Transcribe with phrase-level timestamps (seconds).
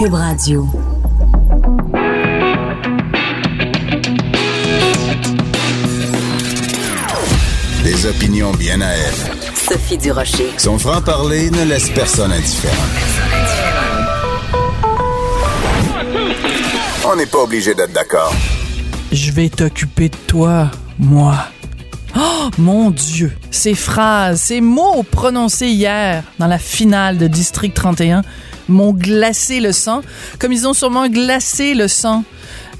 [0.00, 0.66] Cube Radio.
[7.84, 9.54] Des opinions bien à elle.
[9.54, 10.54] Sophie Durocher.
[10.56, 12.74] Son franc-parler ne laisse personne indifférent.
[17.04, 18.32] On n'est pas obligé d'être d'accord.
[19.12, 21.34] Je vais t'occuper de toi, moi.
[22.16, 28.22] Oh mon Dieu, ces phrases, ces mots prononcés hier dans la finale de District 31
[28.70, 30.02] m'ont glacé le sang,
[30.38, 32.24] comme ils ont sûrement glacé le sang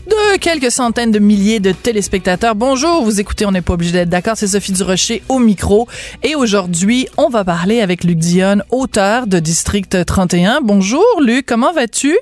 [0.07, 2.55] de quelques centaines de milliers de téléspectateurs.
[2.57, 5.87] Bonjour, vous écoutez, on n'est pas obligé d'être d'accord, c'est Sophie Durocher au micro.
[6.25, 10.61] Et aujourd'hui, on va parler avec Luc Dionne, auteur de District 31.
[10.63, 12.17] Bonjour Luc, comment vas-tu?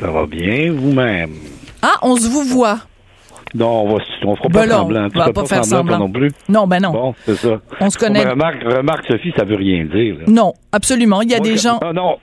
[0.00, 1.30] Ça va bien, vous-même?
[1.80, 2.80] Ah, on se vous voit.
[3.54, 5.08] Non, on va, on fera Ben pas non, semblant.
[5.14, 6.32] on va pas faire semblant, non plus.
[6.48, 6.90] Non, ben non.
[6.92, 7.60] Bon, c'est ça.
[7.80, 8.24] On se connaît.
[8.28, 10.16] Remarque, remarque, Sophie, ça veut rien dire.
[10.18, 10.24] là.
[10.26, 11.22] Non, absolument.
[11.22, 11.78] Il y a Moi, des gens.
[11.80, 12.16] Non, non.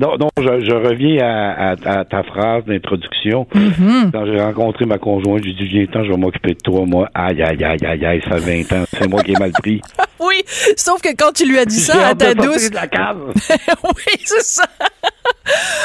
[0.00, 3.46] Non, non, je, je reviens à, à- à ta phrase d'introduction.
[3.54, 4.10] Mhm.
[4.12, 7.08] Quand j'ai rencontré ma conjointe, j'ai dit, viens, temps, je vais m'occuper de toi, moi.
[7.14, 8.84] Aïe, aïe, aïe, aïe, aïe, ça fait 20 ans.
[8.92, 9.80] C'est moi qui ai mal pris.
[10.20, 10.44] Oui,
[10.76, 12.70] sauf que quand tu lui as dit ça à ta douce.
[12.70, 13.32] de la cave.
[13.84, 14.64] oui, c'est ça.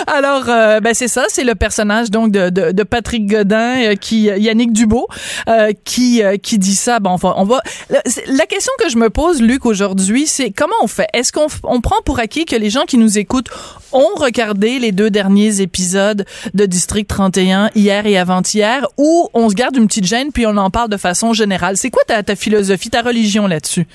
[0.08, 3.96] Alors, euh, ben c'est ça, c'est le personnage donc de, de, de Patrick Godin, euh,
[3.96, 5.08] qui Yannick Dubo,
[5.48, 7.00] euh, qui euh, qui dit ça.
[7.00, 7.62] Bon, enfin, on va.
[7.90, 11.08] La, la question que je me pose, Luc, aujourd'hui, c'est comment on fait?
[11.14, 13.50] Est-ce qu'on on prend pour acquis que les gens qui nous écoutent
[13.92, 19.56] ont regardé les deux derniers épisodes de District 31 hier et avant-hier, ou on se
[19.56, 21.78] garde une petite gêne puis on en parle de façon générale?
[21.78, 23.88] C'est quoi ta, ta philosophie, ta religion là-dessus?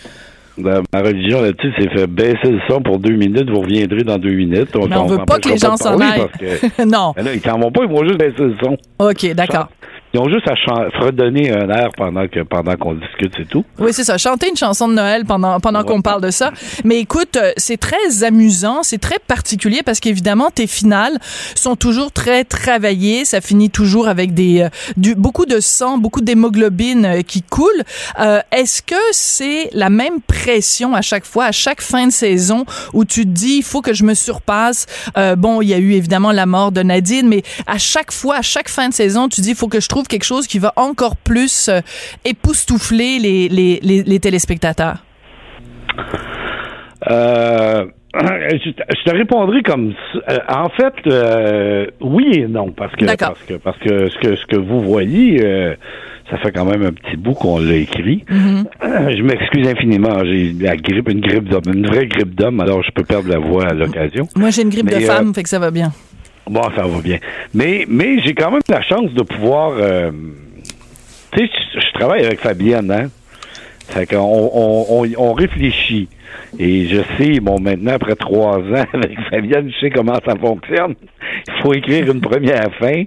[0.62, 3.50] Ben, ma religion là-dessus, c'est fait baisser le son pour deux minutes.
[3.50, 4.74] Vous reviendrez dans deux minutes.
[4.74, 6.28] Mais on veut pas que les gens s'en aillent.
[6.38, 6.84] Que...
[6.90, 7.12] Non.
[7.16, 8.76] Ben là, ils s'en vont pas, ils vont juste baisser le son.
[8.98, 9.68] Ok, d'accord.
[10.12, 13.64] Ils ont juste à chan- redonner un air pendant que pendant qu'on discute, c'est tout.
[13.78, 14.18] Oui, c'est ça.
[14.18, 16.50] Chanter une chanson de Noël pendant, pendant qu'on parle de ça.
[16.84, 21.18] Mais écoute, euh, c'est très amusant, c'est très particulier parce qu'évidemment, tes finales
[21.54, 23.24] sont toujours très travaillées.
[23.24, 27.82] Ça finit toujours avec des, euh, du, beaucoup de sang, beaucoup d'hémoglobine euh, qui coule.
[28.18, 32.64] Euh, Est-ce que c'est la même pression à chaque fois, à chaque fin de saison
[32.94, 34.86] où tu te dis, il faut que je me surpasse?
[35.16, 38.36] Euh, bon, il y a eu évidemment la mort de Nadine, mais à chaque fois,
[38.38, 40.58] à chaque fin de saison, tu dis, il faut que je trouve quelque chose qui
[40.58, 41.80] va encore plus euh,
[42.24, 45.04] époustoufler les, les, les, les téléspectateurs?
[47.10, 48.70] Euh, je,
[49.04, 49.94] te- répondrai comme.
[50.28, 54.36] Euh, en fait, euh, oui et non, parce que parce que parce que ce que
[54.36, 55.74] ce que vous voyez, euh,
[56.30, 58.24] ça fait quand même un petit bout qu'on l'a écrit.
[58.28, 59.16] Mm-hmm.
[59.16, 60.24] Je m'excuse infiniment.
[60.24, 63.38] J'ai la grippe, une grippe d'homme, une vraie grippe d'homme, alors je peux perdre la
[63.38, 64.28] voix à l'occasion.
[64.36, 65.92] Moi, j'ai une grippe Mais, de femme, fait que ça va bien.
[66.48, 67.18] Bon, ça va bien.
[67.54, 69.72] Mais, mais j'ai quand même la chance de pouvoir.
[69.76, 70.10] euh,
[71.32, 73.08] tu sais, je, travaille avec Fabienne, hein.
[73.88, 76.08] Fait qu'on on, on, on réfléchit.
[76.58, 80.94] Et je sais, bon, maintenant, après trois ans avec Fabienne, je sais comment ça fonctionne.
[81.48, 83.04] Il faut écrire une première fin,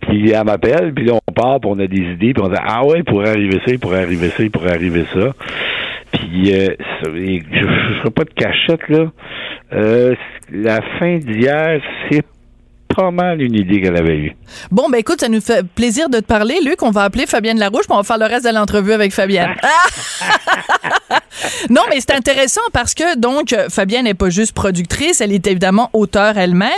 [0.00, 2.84] puis elle m'appelle, puis on part, puis on a des idées, puis on dit Ah
[2.84, 5.34] ouais, pourrait arriver ça, pourrait arriver ça, pourrait arriver ça.
[6.12, 6.68] Puis, euh,
[7.04, 9.10] je ne ferai pas de cachette, là.
[9.74, 10.14] Euh,
[10.50, 12.24] la fin d'hier, c'est
[12.98, 14.36] pas mal une idée qu'elle avait eue.
[14.72, 16.82] Bon, ben écoute, ça nous fait plaisir de te parler, Luc.
[16.82, 19.54] On va appeler Fabienne Larouche, puis on va faire le reste de l'entrevue avec Fabienne.
[19.62, 21.20] Ah!
[21.70, 25.90] non, mais c'est intéressant parce que, donc, Fabienne n'est pas juste productrice, elle est évidemment
[25.92, 26.70] auteure elle-même.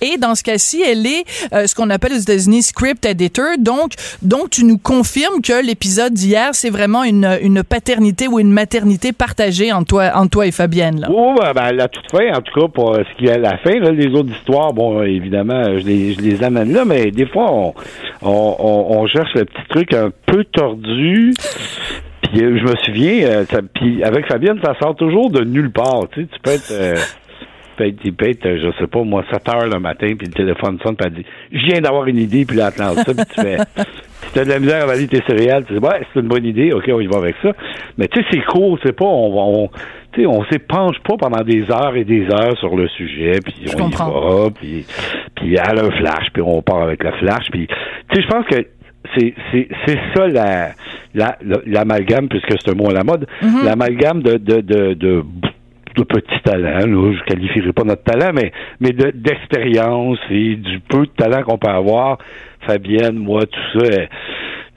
[0.00, 3.56] Et dans ce cas-ci, elle est euh, ce qu'on appelle aux États-Unis script editor.
[3.58, 3.92] Donc,
[4.22, 9.12] donc tu nous confirmes que l'épisode d'hier, c'est vraiment une, une paternité ou une maternité
[9.12, 11.00] partagée entre toi, entre toi et Fabienne.
[11.00, 11.08] Là.
[11.10, 13.32] Oui, ben, ben, à la toute fin, en tout cas, pour euh, ce qui est
[13.32, 17.26] à la fin, là, les autres histoires, bon, évidemment, je les, amène là, mais des
[17.26, 17.72] fois,
[18.22, 21.32] on, cherche le petit truc un peu tordu.
[22.22, 23.44] Puis euh, je me souviens, euh,
[23.74, 26.08] puis avec Fabienne, ça sort toujours de nulle part.
[26.12, 26.94] Tu sais, tu peux être, euh,
[27.76, 30.78] tu peux être, euh, je sais pas, moi, 7 heures le matin, puis le téléphone
[30.82, 33.24] sonne, puis elle dit, je viens d'avoir une idée, puis là, elle te ça, puis
[33.34, 36.20] tu fais, si t'as de la misère à valider tes céréales, tu dis, ouais, c'est
[36.20, 37.52] une bonne idée, ok, on y va avec ça.
[37.98, 39.68] Mais tu sais, c'est court, c'est pas, on,
[40.26, 44.08] on s'épanche pas pendant des heures et des heures sur le sujet, puis on comprends.
[44.08, 44.86] y va, puis,
[45.36, 47.74] puis elle a un flash, puis on part avec le flash, puis tu
[48.16, 48.66] sais, je pense que
[49.16, 50.68] c'est c'est c'est ça la
[51.14, 53.64] la- la- l'amalgame puisque c'est un mot à la mode Mm-hmm.
[53.64, 55.24] l'amalgame de de de, de
[55.96, 56.86] de petit talent.
[56.86, 58.50] Là, je qualifierai pas notre talent, mais
[58.80, 62.18] mais d'expérience et du peu de talent qu'on peut avoir.
[62.66, 63.90] Fabienne, moi, tout ça.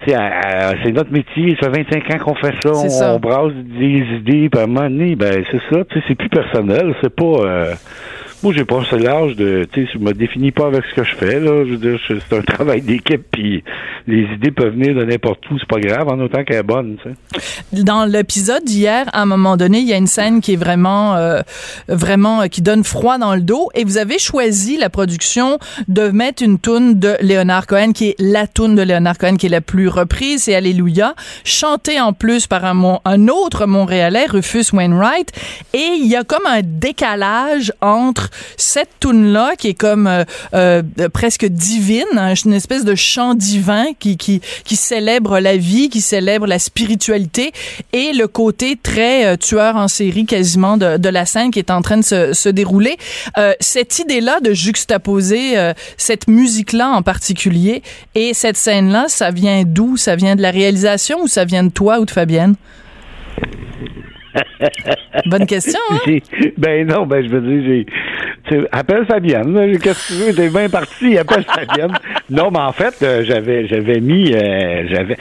[0.06, 4.60] C'est notre métier, ça fait 25 ans qu'on fait ça, on, brasse des idées, puis
[4.60, 7.74] à un moment donné, ben c'est ça, c'est plus personnel, c'est pas euh,
[8.44, 11.16] moi, j'ai pas l'âge de, tu sais, je me définis pas avec ce que je
[11.16, 11.66] fais, là.
[11.66, 13.64] Je veux dire, c'est un travail d'équipe, puis
[14.06, 16.98] les idées peuvent venir de n'importe où, c'est pas grave, en autant qu'elle est bonne,
[17.02, 17.84] tu sais.
[17.84, 21.16] Dans l'épisode d'hier, à un moment donné, il y a une scène qui est vraiment,
[21.16, 21.42] euh,
[21.88, 25.58] vraiment, euh, qui donne froid dans le dos, et vous avez choisi la production
[25.88, 29.48] de mettre une toune de Leonard Cohen, qui est la toune de Leonard Cohen, qui
[29.48, 35.32] est la plus reprise, c'est Alléluia, chantée en plus par un autre Montréalais, Rufus Wainwright,
[35.74, 38.27] et il y a comme un décalage entre
[38.58, 40.82] cette tune là qui est comme euh, euh,
[41.14, 46.48] presque divine, hein, une espèce de chant divin qui, qui célèbre la vie, qui célèbre
[46.48, 47.52] la spiritualité
[47.94, 51.72] et le côté très euh, tueur en série quasiment de, de la scène qui est
[51.72, 52.98] en train de se, se dérouler.
[53.60, 55.56] cette idée là de juxtaposer
[55.98, 57.82] cette musique là en particulier
[58.16, 59.98] et cette scène là, ça vient d'où?
[59.98, 62.56] Ça vient de la réalisation ou ça vient de toi ou de Fabienne?
[65.26, 66.18] Bonne question, hein?
[66.58, 67.86] Ben non, ben je veux dire,
[68.50, 68.68] j'ai.
[68.72, 69.78] Appelle Fabienne.
[69.80, 70.34] Qu'est-ce que tu veux?
[70.34, 71.92] T'es bien parti, appelle Fabienne.
[72.30, 74.34] non, mais en fait, euh, j'avais j'avais mis.
[74.34, 75.18] Euh, j'avais.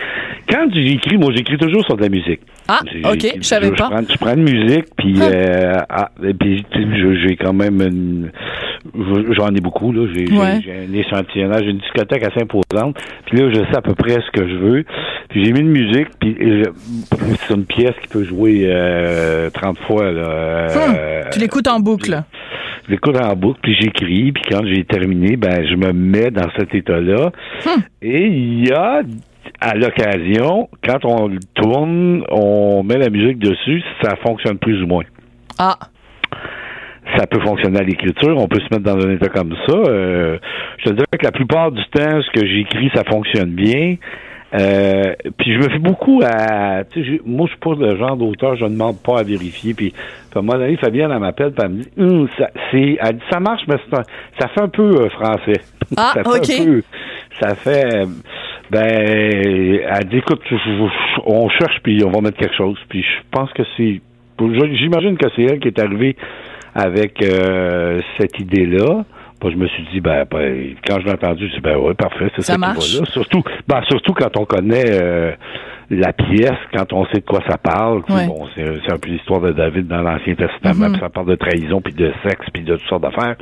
[0.48, 2.40] Quand j'écris, moi j'écris toujours sur de la musique.
[2.68, 3.90] Ah, ok, je savais pas.
[4.08, 8.30] Je prends, une musique, puis, euh, ah, puis j'ai quand même une.
[9.36, 10.06] J'en ai beaucoup, là.
[10.14, 12.96] J'ai un échantillonnage, une discothèque assez imposante.
[13.26, 14.84] Puis là, je sais à peu près ce que je veux.
[15.28, 16.36] Puis j'ai mis une musique, puis
[17.46, 20.66] c'est une pièce qui peut jouer euh, 30 fois, là.
[20.70, 22.22] Hum, euh, tu l'écoutes en boucle.
[22.86, 26.48] Je l'écoute en boucle, puis j'écris, puis quand j'ai terminé, ben je me mets dans
[26.56, 27.32] cet état-là.
[27.66, 27.82] Hum.
[28.02, 29.02] Et il y a
[29.60, 34.86] à l'occasion, quand on le tourne, on met la musique dessus, ça fonctionne plus ou
[34.86, 35.04] moins.
[35.58, 35.76] Ah.
[37.16, 39.76] Ça peut fonctionner à l'écriture, on peut se mettre dans un état comme ça.
[39.76, 40.38] Euh,
[40.78, 43.96] je te dirais que la plupart du temps, ce que j'écris, ça fonctionne bien.
[44.54, 46.82] Euh, puis je me fais beaucoup à.
[47.24, 49.74] Moi, je suis pas le genre d'auteur, je ne demande pas à vérifier.
[49.74, 49.92] Puis,
[50.34, 53.16] à un moment donné, Fabienne, elle m'appelle, puis elle me dit hum, ça, c'est, elle
[53.16, 53.76] dit, ça marche, mais
[54.38, 55.60] ça fait un peu euh, français.
[55.96, 56.82] Ah, ça fait un peu,
[57.40, 58.04] ça fait.
[58.70, 60.42] Ben, elle dit écoute,
[61.24, 62.78] on cherche, puis on va mettre quelque chose.
[62.88, 64.00] Puis je pense que c'est.
[64.38, 66.16] J'imagine que c'est elle qui est arrivée
[66.74, 69.04] avec euh, cette idée-là
[69.50, 72.30] je me suis dit, ben, ben quand je l'ai entendu, je me ben ouais, parfait,
[72.36, 73.06] c'est ça, ça qui va là.
[73.06, 75.32] Surtout, ben, surtout quand on connaît euh,
[75.90, 78.02] la pièce, quand on sait de quoi ça parle.
[78.08, 81.00] Bon, c'est un peu l'histoire de David dans l'Ancien Testament, mm-hmm.
[81.00, 83.36] ça parle de trahison, puis de sexe, puis de toutes sortes d'affaires.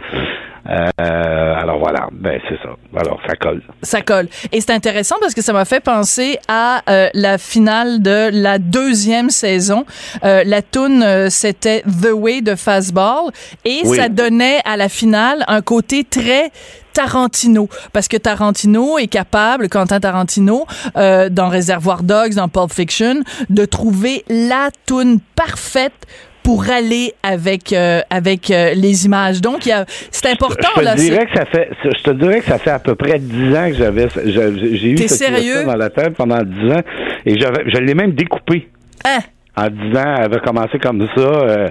[0.68, 2.70] Euh, alors voilà, ben c'est ça.
[2.96, 3.62] Alors ça colle.
[3.82, 4.28] Ça colle.
[4.52, 8.58] Et c'est intéressant parce que ça m'a fait penser à euh, la finale de la
[8.58, 9.84] deuxième saison.
[10.24, 13.30] Euh, la tune euh, c'était The Way de Fastball
[13.64, 16.50] et ça donnait à la finale un côté très
[16.94, 23.22] Tarantino parce que Tarantino est capable, Quentin Tarantino, euh, dans Réservoir Dogs, dans Pulp Fiction,
[23.50, 26.06] de trouver la tune parfaite
[26.44, 29.40] pour aller avec euh, avec euh, les images.
[29.40, 29.62] Donc,
[30.10, 30.94] c'est important je, te là.
[30.94, 33.68] Dirais que ça fait, je te dirais que ça fait à peu près dix ans
[33.68, 35.64] que j'avais, j'ai eu cette sérieux?
[35.64, 36.82] dans la tête pendant dix ans
[37.24, 38.68] et j'avais, je l'ai même découpé.
[39.04, 39.20] Hein?
[39.56, 41.22] En disant elle avait commencé comme ça.
[41.22, 41.68] Euh,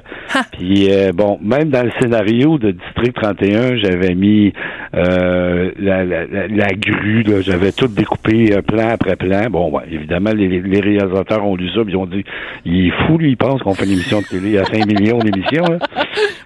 [0.53, 4.53] puis euh, bon, même dans le scénario de District 31, j'avais mis
[4.95, 9.49] euh, la, la, la, grue, j'avais tout découpé plan après plan.
[9.49, 12.23] Bon, évidemment, les, les, réalisateurs ont lu ça, puis ils ont dit
[12.65, 15.19] il est fou, lui, il pense qu'on fait une émission de télé à 5 millions
[15.19, 15.63] d'émissions.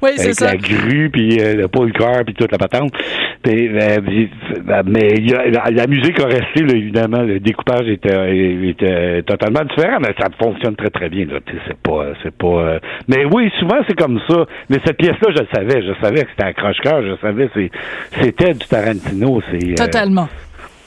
[0.01, 0.51] Oui, c'est ça.
[0.51, 2.91] La grue, puis le pas le cœur, puis toute la patente.
[3.43, 3.67] mais
[4.67, 10.91] la, musique a resté, évidemment, le découpage était, était totalement différent, mais ça fonctionne très
[10.91, 11.25] très bien
[11.67, 12.48] c'est pas, c'est pas.
[12.48, 14.46] Euh, mais oui, souvent c'est comme ça.
[14.69, 17.72] Mais cette pièce-là, je le savais, je savais que c'était un croche-cœur, je savais c'est,
[18.22, 19.41] c'était du Tarantino.
[19.51, 20.27] C'est euh, totalement.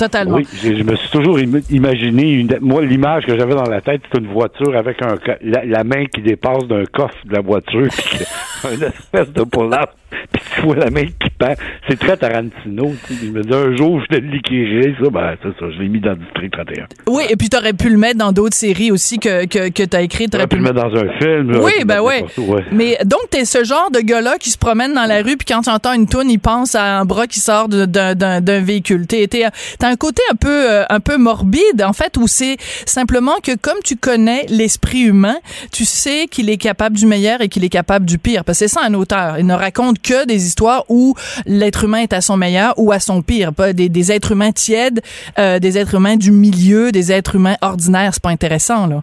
[0.00, 0.36] Totalement.
[0.36, 4.18] Oui, je, me suis toujours imaginé, une, moi, l'image que j'avais dans la tête, c'est
[4.18, 8.24] une voiture avec un, la, main qui dépasse d'un coffre de la voiture, puis
[8.72, 9.90] une espèce de pull-up
[10.32, 11.54] puis tu vois la main qui pend.
[11.88, 12.92] C'est très Tarantino.
[13.08, 16.00] Je me dis, un jour, je vais l'écrire, ça, ben, c'est ça, je l'ai mis
[16.00, 16.86] dans District 31.
[17.08, 19.82] Oui, et puis tu aurais pu le mettre dans d'autres séries aussi que, que, que
[19.82, 20.28] tu as écrit.
[20.28, 21.60] Tu aurais pu le mettre dans un film.
[21.62, 22.24] oui, ben ouais.
[22.72, 25.46] Mais donc, tu es ce genre de gars-là qui se promène dans la rue, puis
[25.46, 29.06] quand tu entends une toune, il pense à un bras qui sort d'un véhicule.
[29.06, 33.36] Tu as un côté un peu, euh, un peu morbide, en fait, où c'est simplement
[33.42, 35.36] que comme tu connais l'esprit humain,
[35.72, 38.44] tu sais qu'il est capable du meilleur et qu'il est capable du pire.
[38.54, 39.38] C'est ça un auteur.
[39.38, 41.14] Il ne raconte que des histoires où
[41.46, 43.52] l'être humain est à son meilleur ou à son pire.
[43.52, 45.00] Pas des, des êtres humains tièdes,
[45.38, 48.10] euh, des êtres humains du milieu, des êtres humains ordinaires.
[48.12, 49.02] C'est pas intéressant, là.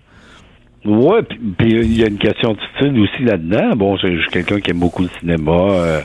[0.85, 1.21] Ouais,
[1.57, 3.75] puis il y a une question de style aussi là-dedans.
[3.75, 5.51] Bon, je je suis quelqu'un qui aime beaucoup le cinéma.
[5.51, 6.01] euh,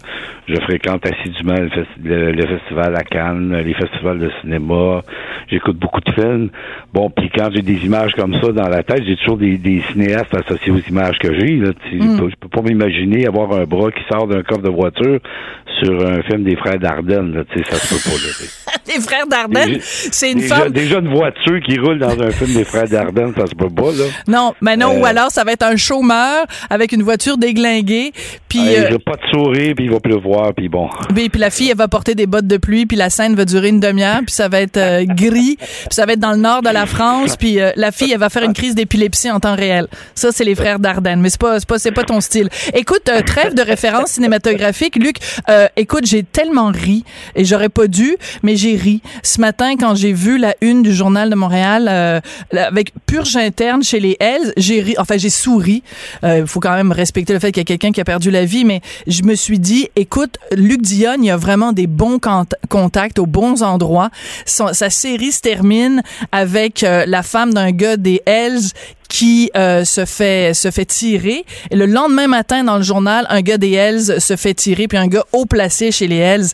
[0.49, 5.03] je fréquente assidûment le, festi- le- le festival à Cannes, les festivals de cinéma.
[5.51, 6.51] J'écoute beaucoup de films.
[6.93, 9.83] Bon, puis quand j'ai des images comme ça dans la tête, j'ai toujours des, des
[9.93, 11.61] cinéastes associés aux images que j'ai.
[11.65, 15.19] Sais, Je peux- pas m'imaginer avoir un bras qui sort d'un coffre de voiture
[15.83, 17.33] sur un film des frères Dardenne.
[17.35, 17.43] Là.
[17.69, 18.17] Ça se peut pas.
[18.17, 18.73] Là.
[18.95, 22.65] Les frères Dardenne, c'est une je- des jeunes voitures qui roulent dans un film des
[22.65, 23.91] frères Dardenne, ça se peut pas.
[23.93, 24.05] Là.
[24.29, 28.13] Non, mais non, Euh, ou alors ça va être un chômeur avec une voiture déglinguée,
[28.49, 30.89] puis Hey, euh, il va pas de sourire, puis il va pleuvoir, puis bon.
[31.15, 33.69] puis la fille elle va porter des bottes de pluie, puis la scène va durer
[33.69, 36.63] une demi-heure, puis ça va être euh, gris, puis ça va être dans le nord
[36.63, 39.57] de la France, puis euh, la fille elle va faire une crise d'épilepsie en temps
[39.57, 39.87] réel.
[40.15, 42.49] Ça c'est les frères Dardenne, mais c'est pas pas pas ton style.
[42.75, 45.17] Écoute, euh, trêve de référence cinématographique, Luc.
[45.77, 50.13] écoute, j'ai tellement ri et j'aurais pas dû, mais j'ai ri ce matin quand j'ai
[50.13, 52.23] vu la une du journal de Montréal
[52.53, 54.53] avec purge interne chez les Hells.
[54.57, 55.83] J'ai ri, enfin j'ai souri.
[56.23, 58.45] Il faut quand même respecter le fait qu'il y a quelqu'un qui a perdu la
[58.45, 60.22] vie, mais je me suis dit, écoute,
[60.57, 64.11] Luc Dion, il y a vraiment des bons cont- contacts aux bons endroits.
[64.47, 66.03] Son- sa série se termine
[66.33, 68.61] avec euh, la femme d'un gars des Hells
[69.09, 73.43] qui euh, se fait se fait tirer et le lendemain matin dans le journal un
[73.43, 76.47] gars des Hells se fait tirer puis un gars haut placé chez les Hells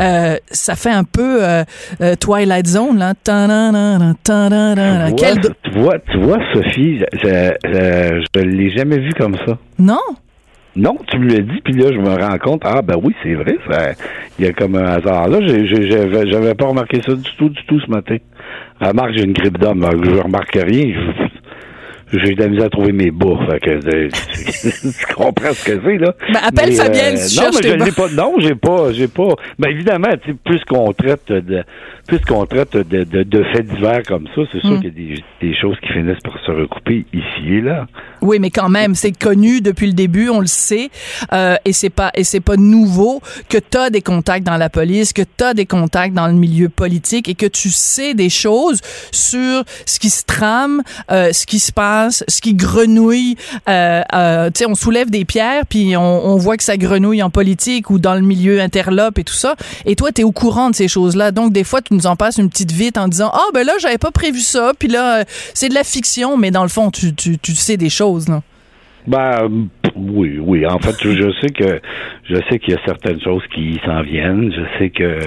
[0.00, 1.64] euh, ça fait un peu euh,
[2.18, 5.10] Twilight Zone là Ta-da-da-da, ta-da-da-da.
[5.10, 9.12] Tu vois, Quel do- tu vois, tu vois, Sophie, je, je, je l'ai jamais vu
[9.18, 9.58] comme ça.
[9.78, 9.98] non?
[10.76, 13.34] Non, tu me l'as dit, puis là, je me rends compte, ah ben oui, c'est
[13.34, 13.92] vrai, ça,
[14.38, 15.28] il y a comme un hasard.
[15.28, 18.16] Là, j'avais pas remarqué ça du tout, du tout ce matin.
[18.80, 20.94] Remarque, j'ai une grippe d'homme, je remarque rien.
[22.12, 23.36] J'ai de la misère à trouver mes bas.
[23.50, 26.14] Fait que, euh, tu, comprends ce que c'est, là.
[26.32, 28.08] Ben, appelle Mais, Fabienne si tu Non, mais je l'ai pas.
[28.10, 29.34] Non, j'ai pas, j'ai pas.
[29.58, 31.64] Ben, évidemment, tu sais, plus qu'on traite de,
[32.06, 34.80] plus qu'on traite de, de, de faits divers comme ça, c'est sûr Hmm.
[34.80, 37.86] qu'il y a des, des choses qui finissent par se recouper ici et là.
[38.22, 40.90] Oui, mais quand même, c'est connu depuis le début, on le sait,
[41.32, 44.68] euh, et c'est pas et c'est pas nouveau que tu as des contacts dans la
[44.70, 48.30] police, que tu as des contacts dans le milieu politique et que tu sais des
[48.30, 48.80] choses
[49.12, 53.36] sur ce qui se trame, euh, ce qui se passe, ce qui grenouille.
[53.68, 57.30] Euh, euh, tu sais, on soulève des pierres puis on, voit que ça grenouille en
[57.30, 59.54] politique ou dans le milieu interlope et tout ça.
[59.84, 61.30] Et toi, tu es au courant de ces choses-là.
[61.32, 63.72] Donc des fois, tu nous en passes une petite vite en disant "Ah ben là,
[63.80, 65.24] j'avais pas prévu ça." Puis là, euh,
[65.54, 68.26] c'est de la fiction, mais dans le fond, tu tu tu sais des choses.
[69.06, 69.48] Ben
[69.94, 70.66] oui, oui.
[70.66, 71.80] En fait, je sais que
[72.28, 74.52] je sais qu'il y a certaines choses qui s'en viennent.
[74.52, 75.20] Je sais que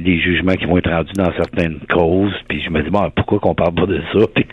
[0.00, 2.32] qu'il y a des jugements qui vont être rendus dans certaines causes.
[2.48, 4.20] Puis je me dis bon, pourquoi qu'on parle pas de ça?
[4.34, 4.46] Puis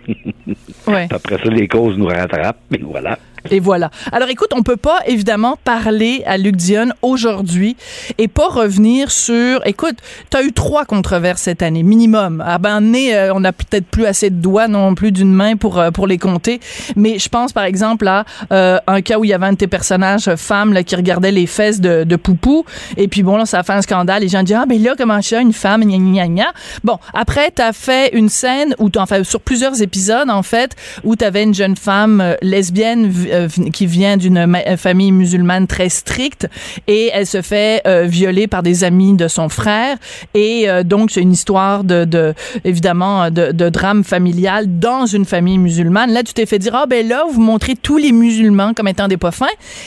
[0.88, 1.08] Ouais.
[1.12, 2.60] après ça, les causes nous rattrapent.
[2.72, 3.18] Mais voilà.
[3.50, 3.90] Et voilà.
[4.12, 7.76] Alors écoute, on peut pas évidemment parler à Luc Dion aujourd'hui
[8.18, 9.66] et pas revenir sur.
[9.66, 9.96] Écoute,
[10.30, 12.44] tu as eu trois controverses cette année minimum.
[12.46, 15.56] Ah ben né, euh, on a peut-être plus assez de doigts non plus d'une main
[15.56, 16.60] pour euh, pour les compter.
[16.96, 19.58] Mais je pense par exemple à euh, un cas où il y avait un de
[19.58, 22.66] tes personnages euh, femme là, qui regardait les fesses de, de Poupou
[22.98, 24.22] et puis bon là ça a fait un scandale.
[24.22, 26.54] Les gens disent ah ben là comment ça une femme gna gna gna.
[26.84, 31.16] Bon après t'as fait une scène où t'as enfin sur plusieurs épisodes en fait où
[31.16, 36.48] t'avais une jeune femme euh, lesbienne euh, qui vient d'une euh, famille musulmane très stricte
[36.88, 39.98] et elle se fait euh, violer par des amis de son frère
[40.34, 42.34] et donc c'est une histoire de, de
[42.64, 46.12] évidemment de, drame familial dans une famille musulmane.
[46.12, 49.08] Là tu t'es fait dire ah ben là vous montrez tous les musulmans comme étant
[49.08, 49.32] des pas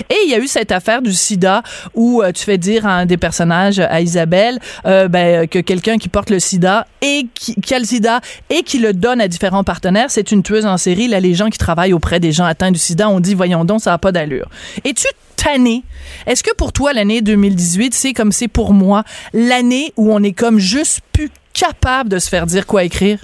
[0.09, 1.63] et il y a eu cette affaire du sida
[1.95, 6.31] où tu fais dire à un des personnages à Isabelle ben, que quelqu'un qui porte
[6.31, 8.21] le sida et qui, qui a le sida
[8.51, 11.09] et qui le donne à différents partenaires, c'est une tueuse en série.
[11.09, 13.81] Là, les gens qui travaillent auprès des gens atteints du sida ont dit, voyons donc,
[13.81, 14.49] ça n'a pas d'allure.
[14.85, 15.83] Es-tu tanné?
[16.27, 20.33] Est-ce que pour toi, l'année 2018, c'est comme c'est pour moi, l'année où on est
[20.33, 23.19] comme juste plus capable de se faire dire quoi écrire?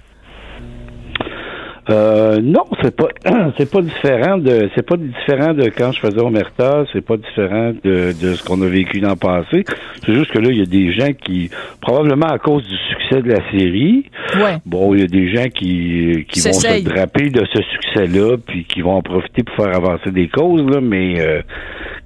[1.91, 3.09] Euh, non, c'est pas
[3.59, 7.73] c'est pas différent de c'est pas différent de quand je faisais Omerta, c'est pas différent
[7.85, 9.65] de, de ce qu'on a vécu dans le passé.
[10.05, 13.23] C'est juste que là, il y a des gens qui probablement à cause du succès
[13.23, 14.05] de la série,
[14.37, 14.57] Ouais.
[14.67, 18.65] bon, il y a des gens qui qui vont se draper de ce succès-là, puis
[18.65, 21.41] qui vont en profiter pour faire avancer des causes là, mais euh,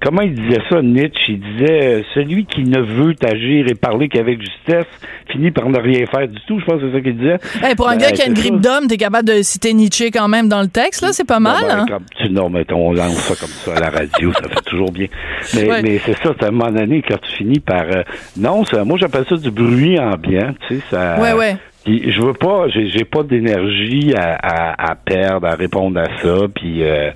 [0.01, 4.07] comment il disait ça Nietzsche Il disait euh, celui qui ne veut agir et parler
[4.07, 4.87] qu'avec justesse
[5.29, 6.59] finit par ne rien faire du tout.
[6.59, 7.37] Je pense que c'est ça qu'il disait.
[7.61, 10.11] Hey, pour un Ben, gars qui a une grippe d'homme, t'es capable de citer Nietzsche
[10.11, 11.09] quand même dans le texte, là?
[11.13, 11.85] C'est pas mal, Ben, ben, hein?
[11.89, 14.91] comme tu, non, mais on lance ça comme ça à la radio, ça fait toujours
[14.91, 15.07] bien.
[15.55, 15.81] Mais, Ouais.
[15.81, 17.83] mais c'est ça, c'est à un moment donné, quand tu finis par...
[17.83, 18.03] euh,
[18.37, 21.19] non, ça, moi, j'appelle ça du bruit ambiant, tu sais, ça...
[21.19, 21.57] Ouais, ouais.
[21.85, 26.05] Puis je veux pas, j'ai j'ai pas d'énergie à, à, à perdre, à répondre à
[26.21, 27.11] ça, puis euh,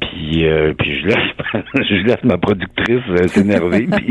[0.00, 1.16] puis euh, puis je laisse
[1.88, 4.08] je laisse ma productrice euh, s'énerver, puis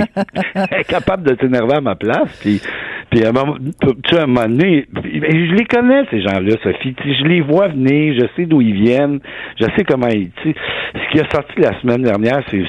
[0.54, 2.62] elle est capable de s'énerver à ma place, puis
[3.12, 3.56] Puis à un moment,
[4.04, 6.96] tu à un moment donné, je les connais, ces gens-là, Sophie.
[7.06, 9.20] Je les vois venir, je sais d'où ils viennent,
[9.60, 10.32] je sais comment ils...
[10.42, 10.56] Tu sais,
[10.96, 12.64] ce qui a sorti la semaine dernière, c'est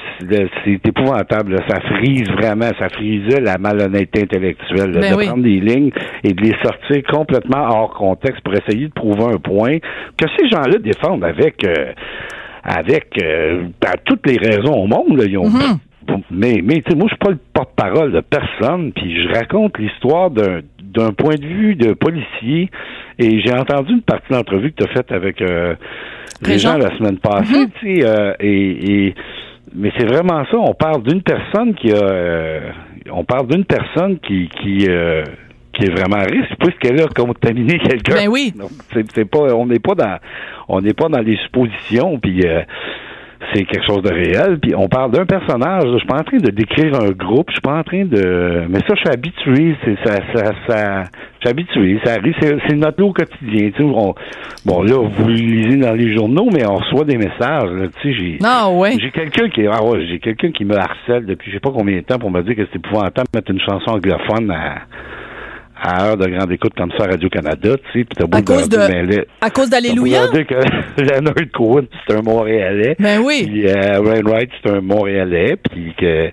[0.64, 1.55] c'est épouvantable.
[1.55, 1.62] là.
[1.69, 4.90] Ça frise vraiment, ça frisait la malhonnêteté intellectuelle.
[4.93, 5.26] là, Ben de oui.
[5.26, 5.90] prendre des lignes
[6.23, 9.78] et de les sortir complètement hors contexte pour essayer de prouver un point
[10.16, 11.64] que ces gens-là défendent avec...
[11.64, 11.92] euh,
[12.68, 15.16] avec euh, ben, toutes les raisons au monde.
[15.16, 15.45] Là, ils ont,
[16.33, 19.78] Mais, mais tu sais, moi, je suis pas le porte-parole de personne, puis je raconte
[19.78, 22.71] l'histoire d'un d'un point de vue de policier.
[23.18, 25.75] Et j'ai entendu une partie de l'entrevue que tu as faite avec euh,
[26.42, 29.14] les gens la semaine passée, tu sais, et, et
[29.75, 30.56] mais c'est vraiment ça.
[30.59, 32.71] On parle d'une personne qui a, euh,
[33.12, 35.23] on parle d'une personne qui qui euh,
[35.76, 38.14] qui est vraiment à risque puisqu'elle a contaminé quelqu'un.
[38.14, 38.52] Ben oui.
[38.56, 38.71] Donc,
[39.14, 40.16] c'est pas, on n'est pas dans,
[40.68, 42.62] on n'est pas dans les suppositions, puis euh,
[43.52, 44.59] c'est quelque chose de réel.
[44.61, 45.85] Puis on parle d'un personnage.
[45.92, 47.47] Je suis pas en train de décrire un groupe.
[47.50, 49.76] Je suis pas en train de, mais ça, je suis habitué.
[49.85, 51.02] C'est ça, ça, ça.
[51.04, 52.00] Je suis habitué.
[52.04, 52.35] Ça arrive.
[52.40, 53.71] C'est, notre lot au quotidien.
[53.71, 54.14] Tu sais, on-
[54.64, 57.71] bon là, vous le lisez dans les journaux, mais on reçoit des messages.
[57.71, 57.87] là.
[58.00, 58.38] Tu sais, j'ai.
[58.42, 58.92] Ah ouais.
[58.99, 61.97] J'ai quelqu'un qui ah ouais, j'ai quelqu'un qui me harcèle depuis je sais pas combien
[61.97, 64.76] de temps pour me dire que c'est épouvantable de mettre une chanson anglophone à,
[65.80, 68.40] à heure de grande écoute comme ça à Radio-Canada, tu sais, puis t'as beau À
[68.40, 70.23] le cause de- mais là, À cause d'Alléluia?
[70.23, 70.54] leur dire que
[71.02, 72.97] Leonard Cohen, c'est un Montréalais.
[72.99, 73.45] Ben oui.
[73.47, 76.28] Puis euh, Wainwright, c'est un Montréalais, puis que,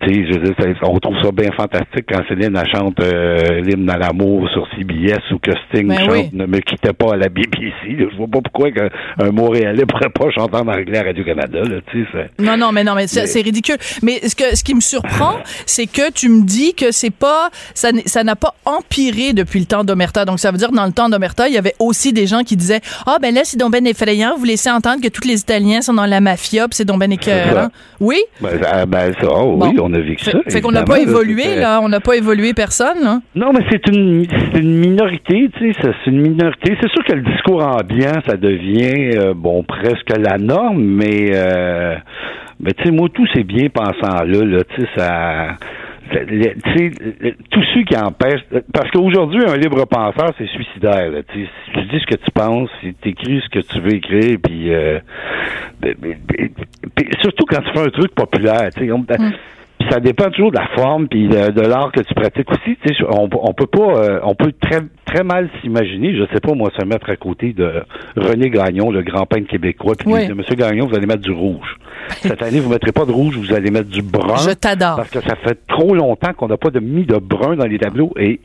[0.00, 3.00] tu sais, je veux dire, ça- on trouve ça bien fantastique quand Céline elle chante
[3.00, 6.30] euh, l'hymne à l'amour sur CBS ou que Sting Ben chante oui.
[6.32, 7.72] Ne me quittez pas à la BBC.
[7.98, 8.06] là.
[8.12, 11.76] Je vois pas pourquoi qu'un un Montréalais pourrait pas chanter en anglais à Radio-Canada, là,
[11.90, 12.30] tu sais.
[12.38, 13.76] Non, non, mais non, mais c'est ridicule.
[14.02, 17.48] Mais ce que ce qui me surprend, c'est que tu me dis que c'est pas
[17.74, 20.24] ça ça n'a pas empiré depuis le temps d'Omerta.
[20.24, 22.42] Donc ça veut dire que dans le temps d'Omerta, il y avait aussi des gens
[22.42, 24.34] qui disaient ah ben là c'est donc ben effrayant.
[24.38, 27.10] Vous laissez entendre que tous les Italiens sont dans la mafia, puis c'est donc ben
[27.12, 27.68] écœurant.
[28.00, 28.18] Oui?
[28.40, 29.68] Ben, ah, ben, ça, oh, Bon.
[29.70, 30.38] oui, on a vécu ça.
[30.48, 33.02] fait qu'on n'a pas évolué là, on n'a pas évolué personne.
[33.02, 33.20] Là.
[33.34, 36.76] Non, mais c'est une, c'est une minorité, tu sais, c'est une minorité.
[36.80, 41.96] C'est sûr que le discours ambiant, ça devient, euh, bon, presque la norme, mais, euh,
[42.60, 45.56] mais tu sais, moi, tous ces bien pensants là, là, tu sais, ça-
[46.12, 46.54] le-
[47.20, 51.82] le- tous ceux qui empêchent, parce qu'aujourd'hui, un libre penseur, c'est suicidaire, là, si tu
[51.86, 54.98] dis ce que tu penses, si tu écris ce que tu veux écrire, puis, euh,
[57.22, 59.14] surtout quand tu fais un truc populaire, on- puis
[59.90, 62.76] ça dépend toujours de la forme puis de, de l'art que tu pratiques aussi.
[62.86, 66.16] Tu sais, on, on peut pas, euh, on peut très très mal s'imaginer.
[66.16, 67.82] Je sais pas moi se mettre à côté de
[68.16, 70.28] René Gagnon, le grand peintre québécois, puis Oui.
[70.34, 71.76] Monsieur Gagnon, vous allez mettre du rouge.
[72.20, 74.36] Cette année, vous mettrez pas de rouge, vous allez mettre du brun.
[74.36, 74.96] Je t'adore.
[74.96, 77.78] Parce que ça fait trop longtemps qu'on n'a pas de, mis de brun dans les
[77.78, 78.40] tableaux et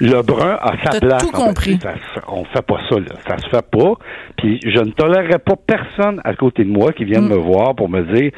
[0.00, 1.22] le brun a sa place.
[1.22, 1.46] tout en fait.
[1.46, 1.78] compris.
[1.82, 1.94] Ça
[2.28, 3.14] on fait pas ça, là.
[3.28, 3.94] Ça se fait pas.
[4.36, 7.30] Puis je ne tolérerai pas personne à côté de moi qui vienne Mm.
[7.30, 8.32] me voir pour me dire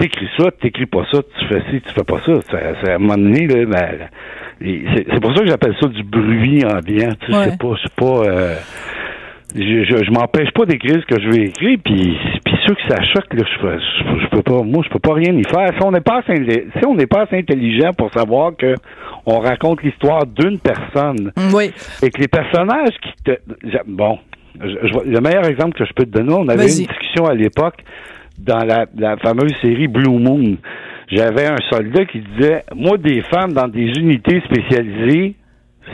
[0.00, 2.40] t'écris ça, t'écris pas ça, tu fais ci, tu fais pas ça.
[2.50, 4.08] Ça, ça à un moment donné, là, ben,
[4.60, 7.12] c'est pour ça que j'appelle ça du bruit ambiant.
[7.20, 7.44] Tu sais, Ouais.
[7.50, 8.22] c'est pas, c'est pas.
[8.30, 8.54] euh,
[9.54, 12.82] je, je, je m'empêche pas d'écrire ce que je veux écrire, puis, puis ceux que
[12.88, 15.68] ça choque, là, je, je, je peux pas, moi, je peux pas rien y faire.
[15.76, 16.36] Si on n'est pas assez,
[16.78, 18.74] si on n'est pas assez intelligent pour savoir que
[19.26, 21.72] on raconte l'histoire d'une personne Oui.
[22.02, 23.32] et que les personnages qui te,
[23.86, 24.18] bon,
[24.60, 27.82] je- le meilleur exemple que je peux te donner, on avait une discussion à l'époque
[28.40, 30.56] dans la, la fameuse série Blue Moon.
[31.08, 35.34] J'avais un soldat qui disait, moi, des femmes dans des unités spécialisées,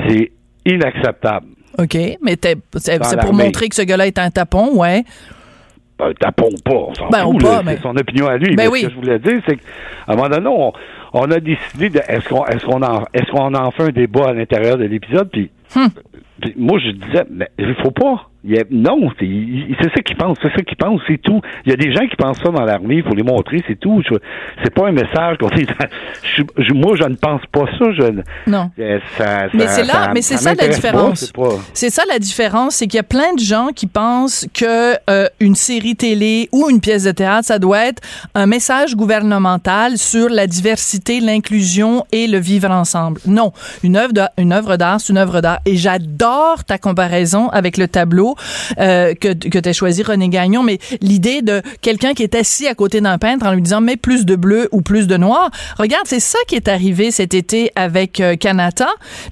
[0.06, 0.30] c'est
[0.66, 1.46] inacceptable.
[1.78, 5.04] OK, mais c'est pour montrer que ce gars-là est un tapon, ouais.
[5.98, 8.36] Ben, tapons pas, on s'en Ben, fout, ou là, pas, mais- c'est son opinion à
[8.36, 8.54] lui.
[8.54, 8.80] Ben mais oui.
[8.82, 9.62] Ce que je voulais dire, c'est qu'à
[10.08, 10.72] un moment donné, on,
[11.14, 14.28] on a décidé de est-ce qu'on est-ce qu'on en est-ce qu'on en fait un débat
[14.28, 15.88] à l'intérieur de l'épisode, puis Hmm.
[16.40, 18.28] puis moi je disais mais il faut pas.
[18.46, 21.40] Il y a- non, c'est ça qu'ils pensent, c'est ça qu'ils pensent, c'est tout.
[21.64, 23.78] Il y a des gens qui pensent ça dans l'armée, il faut les montrer, c'est
[23.78, 24.02] tout.
[24.08, 24.16] Je-
[24.62, 25.66] C'est pas un message qu'on dit.
[26.58, 28.70] je- moi je ne pense pas ça, je Non.
[29.18, 31.20] ça, Mais ça- c'est là, ça- mais c'est ça, la pas, différence.
[31.20, 34.46] c'est pas- C'est ça la différence, c'est qu'il y a plein de gens qui pensent
[34.54, 38.00] que euh, une série télé ou une pièce de théâtre, ça doit être
[38.34, 43.20] un message gouvernemental sur la diversité, l'inclusion et le vivre ensemble.
[43.26, 45.58] Non, une œuvre de- une œuvre d'art, c'est une œuvre d'art.
[45.66, 48.35] Et j'adore ta comparaison avec le tableau
[48.78, 53.00] euh, que que choisi René Gagnon, mais l'idée de quelqu'un qui est assis à côté
[53.00, 55.50] d'un peintre en lui disant mets plus de bleu ou plus de noir.
[55.78, 58.36] Regarde, c'est ça qui est arrivé cet été avec euh.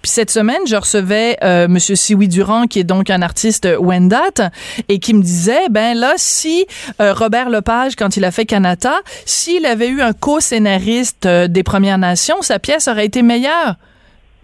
[0.02, 4.50] Puis cette semaine, je recevais euh, Monsieur Siwi Durand, qui est donc un artiste Wendat,
[4.88, 6.66] et qui me disait, ben là, si
[7.00, 11.62] euh, Robert Lepage, quand il a fait Kanata, s'il avait eu un co-scénariste euh, des
[11.62, 13.76] Premières Nations, sa pièce aurait été meilleure.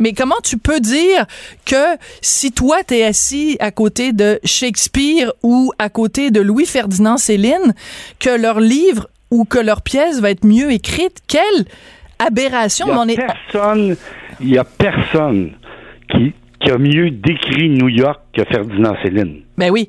[0.01, 1.27] Mais comment tu peux dire
[1.67, 7.75] que si toi t'es assis à côté de Shakespeare ou à côté de Louis-Ferdinand Céline,
[8.19, 11.19] que leur livre ou que leur pièce va être mieux écrite?
[11.29, 11.65] Quelle
[12.19, 12.87] aberration!
[12.89, 13.97] Il y mais a on est- personne,
[14.41, 15.53] il y a personne
[16.11, 16.33] qui,
[16.65, 19.89] qui a mieux décrit New York que Ferdinand Céline Ben oui,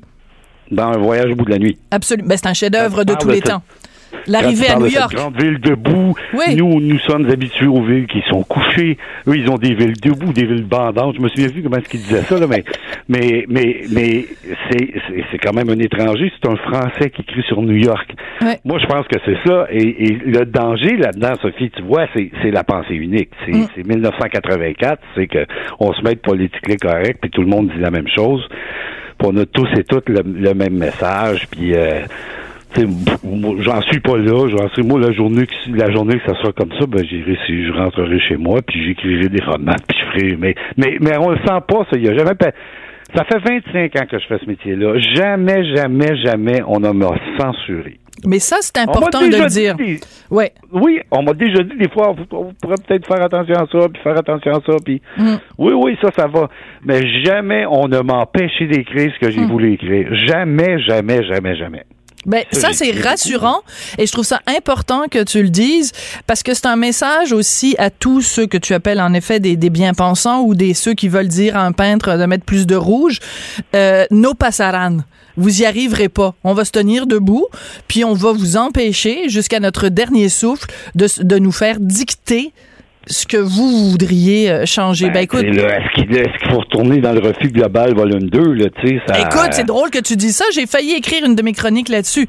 [0.70, 1.78] dans Un voyage au bout de la nuit.
[1.90, 2.28] absolument.
[2.28, 3.62] Ben, c'est un chef-d'œuvre de Ah, tous ben, les temps.
[4.26, 5.10] L'arrivée à New York.
[5.10, 6.14] Cette grande ville debout.
[6.34, 6.56] Oui.
[6.56, 8.98] Nous, nous sommes habitués aux villes qui sont couchées.
[9.26, 11.16] Eux, ils ont des villes debout, des villes bandantes.
[11.16, 12.64] Je me souviens plus comment est-ce qu'ils disaient ça, là, mais,
[13.08, 14.24] mais, mais, mais
[14.70, 16.30] c'est, quand même un étranger.
[16.42, 18.12] C'est un Français qui écrit sur New York.
[18.40, 18.58] Ouais.
[18.64, 19.66] Moi, je pense que c'est ça.
[19.70, 23.30] Et, et le danger là-dedans, Sophie, tu vois, c'est, c'est la pensée unique.
[23.46, 23.66] C'est, Mm.
[23.76, 25.00] c'est 1984.
[25.14, 25.44] C'est que
[25.80, 28.46] on se met politiquement correct, puis tout le monde dit la même chose.
[29.18, 31.46] Puis on a tous et toutes le, le même message.
[31.50, 32.00] Puis euh,
[32.76, 34.48] j'en suis pas là.
[34.48, 37.36] J'en suis moi la journée que la journée que ça sera comme ça, ben j'irai
[37.46, 40.36] si je rentrerai chez moi, puis j'écrirai des romans, puis je ferai.
[40.36, 41.96] Mais mais mais on le sent pas ça.
[41.96, 42.32] Il y a jamais.
[43.14, 44.98] Ça fait 25 ans que je fais ce métier-là.
[45.14, 47.98] Jamais, jamais, jamais on ne m'a censuré.
[48.24, 49.74] Mais ça, c'est important de le dire.
[49.74, 49.98] dit-
[50.30, 50.52] Ouais.
[50.72, 53.88] oui, on m'a déjà dit des fois, on, on pourrait peut-être faire attention à ça,
[53.92, 55.34] puis faire attention à ça, puis Mm.
[55.58, 56.48] oui, oui, ça, ça va.
[56.84, 59.50] Mais jamais on ne m'a empêché d'écrire ce que j'ai Mm.
[59.50, 60.14] voulu écrire.
[60.26, 61.82] Jamais, jamais, jamais, jamais.
[62.24, 63.62] Ben, ça, c'est rassurant
[63.98, 65.92] et je trouve ça important que tu le dises
[66.26, 69.56] parce que c'est un message aussi à tous ceux que tu appelles en effet des,
[69.56, 72.76] des bien-pensants ou des ceux qui veulent dire à un peintre de mettre plus de
[72.76, 73.18] rouge.
[73.74, 74.98] Euh, no passaran.
[75.36, 76.34] Vous y arriverez pas.
[76.44, 77.46] On va se tenir debout,
[77.88, 82.52] puis on va vous empêcher jusqu'à notre dernier souffle de, de nous faire dicter
[83.06, 85.10] ce que vous voudriez euh, changer?
[85.10, 88.66] Ben, écoute, sais, là, est-ce qu'il faut retourner dans le refus global volume 2, là,
[88.80, 89.18] tu sais, ça...
[89.20, 90.44] Écoute, c'est drôle que tu dis ça.
[90.52, 92.28] J'ai failli écrire une de mes chroniques là-dessus.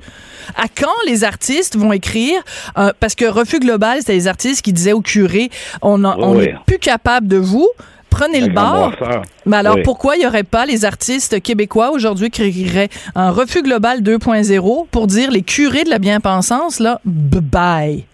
[0.56, 2.42] À quand les artistes vont écrire
[2.78, 5.50] euh, parce que Refus Global, c'était les artistes qui disaient au curé,
[5.82, 6.46] on oui.
[6.46, 7.70] n'est plus capable de vous.
[8.10, 9.24] Prenez le noirceur.
[9.48, 9.82] Mais alors, Oui.
[9.84, 14.86] pourquoi il n'y aurait pas les artistes québécois aujourd'hui qui écriraient un refus global 2.0
[14.92, 18.06] pour dire les curés de la bien-pensance, là, bye.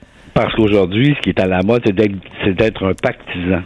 [0.42, 3.62] Parce qu'aujourd'hui, ce qui est à la mode, c'est d'être, un pactisan.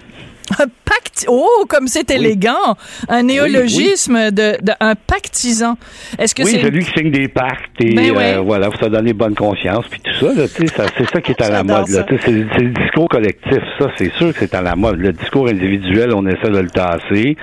[0.60, 1.26] Un pacte.
[1.28, 2.76] Oh, comme c'est élégant.
[3.08, 5.78] Un néologisme De, de- un pactisan.
[6.18, 6.62] Est-ce que oui, c'est.
[6.64, 8.38] celui qui signe des pactes et Ben euh, ouais.
[8.44, 11.42] voilà, faut se donner bonne conscience puis tout ça, là, ça, c'est ça qui est
[11.44, 11.86] à la mode.
[11.88, 12.06] Ça.
[12.20, 14.98] c'est le discours collectif, ça c'est sûr que c'est à la mode.
[14.98, 17.38] Le discours individuel, on essaie de le tasser.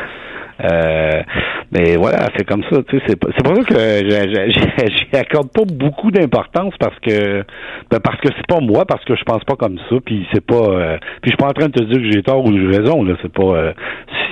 [0.62, 1.22] Euh,
[1.72, 2.82] mais voilà, c'est comme ça.
[2.88, 7.44] Tu sais, c'est, pour ça que j'y accorde pas beaucoup d'importance parce que
[7.90, 9.96] ben parce que c'est pas moi, parce que je pense pas comme ça.
[10.04, 10.54] Puis c'est pas.
[10.54, 12.78] euh, puis je suis pas en train de te dire que j'ai tort ou j'ai
[12.78, 13.02] raison.
[13.04, 13.42] Là, c'est pas.
[13.42, 13.72] euh,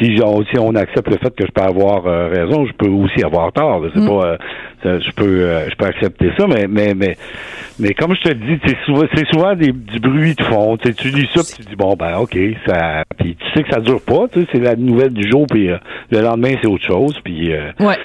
[0.01, 2.91] si on, si on accepte le fait que je peux avoir euh, raison, je peux
[2.91, 3.81] aussi avoir tort.
[3.81, 3.88] là.
[3.95, 4.38] C'est pas.
[4.83, 5.25] Ça, je peux.
[5.43, 7.17] euh, je peux accepter ça, mais mais mais
[7.79, 10.77] mais comme je te dis, c'est souvent c'est souvent des, du bruit de fond.
[10.77, 12.37] Tu lis ça puis tu dis bon ben ok
[12.67, 13.03] ça.
[13.19, 14.27] Puis tu sais que ça dure pas.
[14.53, 15.79] C'est la nouvelle du jour puis euh,
[16.11, 17.19] le lendemain c'est autre chose.
[17.25, 17.97] Puis euh, Ouais.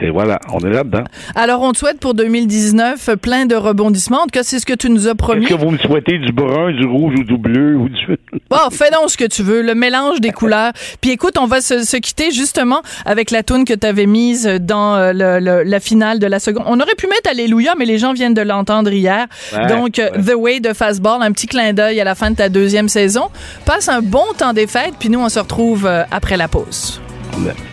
[0.00, 1.04] Et voilà, on est là-dedans.
[1.34, 4.18] Alors, on te souhaite pour 2019 euh, plein de rebondissements.
[4.22, 5.44] En tout cas, c'est ce que tu nous as promis.
[5.44, 8.06] Est-ce que vous me souhaitez du brun, du rouge ou du bleu ou du
[8.50, 10.72] Bon, fais donc ce que tu veux, le mélange des couleurs.
[11.00, 14.46] Puis écoute, on va se, se quitter justement avec la toune que tu avais mise
[14.60, 16.64] dans euh, le- le- la finale de la seconde.
[16.66, 19.26] On aurait pu mettre Alléluia, mais les gens viennent de l'entendre hier.
[19.54, 20.22] Ouais, Donc, euh, ouais.
[20.22, 23.28] The Way de Fastball, un petit clin d'œil à la fin de ta deuxième saison.
[23.66, 27.00] Passe un bon temps des fêtes, puis nous, on se retrouve euh, après la pause.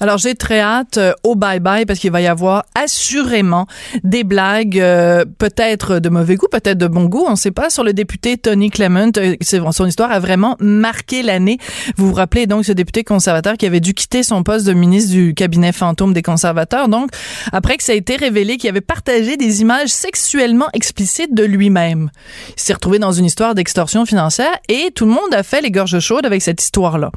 [0.00, 3.66] Alors j'ai très hâte euh, au bye bye parce qu'il va y avoir assurément
[4.04, 7.70] des blagues euh, peut-être de mauvais goût, peut-être de bon goût, on ne sait pas
[7.70, 9.10] sur le député Tony Clement.
[9.16, 9.36] Euh,
[9.72, 11.58] son histoire a vraiment marqué l'année.
[11.96, 15.12] Vous vous rappelez donc ce député conservateur qui avait dû quitter son poste de ministre
[15.12, 16.88] du cabinet fantôme des conservateurs.
[16.88, 17.10] Donc
[17.52, 22.10] après que ça a été révélé qu'il avait partagé des images sexuellement explicites de lui-même.
[22.56, 25.70] Il s'est retrouvé dans une histoire d'extorsion financière et tout le monde a fait les
[25.70, 27.10] gorges chaudes avec cette histoire-là.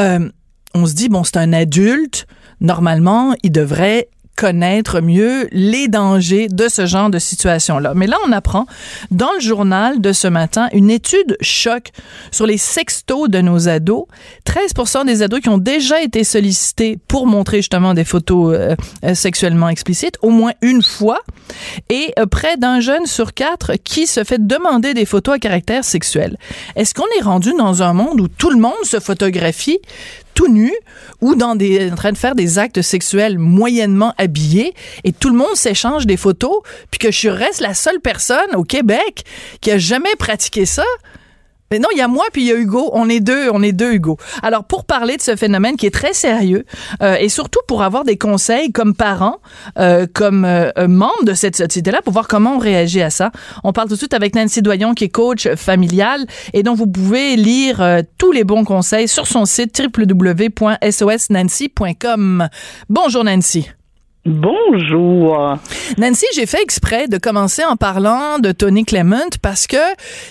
[0.00, 0.28] Euh,
[0.74, 2.26] on se dit, bon, c'est un adulte,
[2.60, 7.92] normalement, il devrait connaître mieux les dangers de ce genre de situation-là.
[7.94, 8.66] Mais là, on apprend
[9.10, 11.90] dans le journal de ce matin une étude choc
[12.30, 14.06] sur les sextos de nos ados.
[14.46, 19.14] 13% des ados qui ont déjà été sollicités pour montrer justement des photos euh, euh,
[19.14, 21.20] sexuellement explicites au moins une fois
[21.88, 25.84] et euh, près d'un jeune sur quatre qui se fait demander des photos à caractère
[25.84, 26.36] sexuel.
[26.74, 29.78] Est-ce qu'on est rendu dans un monde où tout le monde se photographie?
[30.34, 30.72] Tout nu
[31.20, 35.36] ou dans des, en train de faire des actes sexuels moyennement habillés et tout le
[35.36, 36.56] monde s'échange des photos
[36.90, 39.24] puis que je reste la seule personne au Québec
[39.60, 40.84] qui a jamais pratiqué ça?
[41.70, 42.90] Mais non, il y a moi puis il y a Hugo.
[42.92, 44.18] On est deux, on est deux Hugo.
[44.42, 46.64] Alors pour parler de ce phénomène qui est très sérieux
[47.02, 49.38] euh, et surtout pour avoir des conseils comme parents,
[49.78, 53.32] euh, comme euh, membres de cette société-là, pour voir comment on réagit à ça.
[53.64, 56.86] On parle tout de suite avec Nancy Doyon qui est coach familial et dont vous
[56.86, 57.82] pouvez lire
[58.18, 62.48] tous les bons conseils sur son site www.sosnancy.com.
[62.88, 63.68] Bonjour Nancy.
[64.26, 65.58] Bonjour.
[65.98, 69.76] Nancy, j'ai fait exprès de commencer en parlant de Tony Clement parce que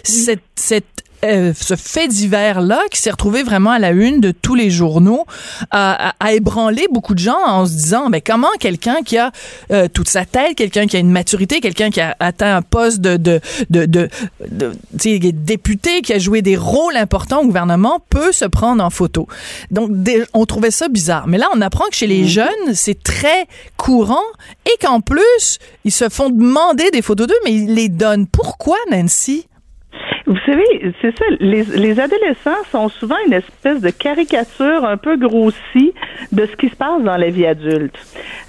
[0.03, 4.55] cette, cette euh, ce fait divers-là qui s'est retrouvé vraiment à la une de tous
[4.55, 5.25] les journaux
[5.71, 9.31] a, a, ébranlé beaucoup de gens en se disant, mais comment quelqu'un qui a
[9.71, 12.99] euh, toute sa tête, quelqu'un qui a une maturité, quelqu'un qui a atteint un poste
[12.99, 14.09] de, de, de, de,
[14.49, 19.27] de député, qui a joué des rôles importants au gouvernement, peut se prendre en photo.
[19.71, 19.91] Donc,
[20.33, 21.27] on trouvait ça bizarre.
[21.27, 22.27] Mais là, on apprend que chez les mhm.
[22.27, 24.23] jeunes, c'est très courant
[24.65, 28.27] et qu'en plus, ils se font demander des photos d'eux, mais ils les donnent.
[28.27, 29.47] Pourquoi, Nancy?
[30.25, 35.17] Vous savez, c'est ça, les, les, adolescents sont souvent une espèce de caricature un peu
[35.17, 35.93] grossie
[36.31, 37.97] de ce qui se passe dans la vie adulte.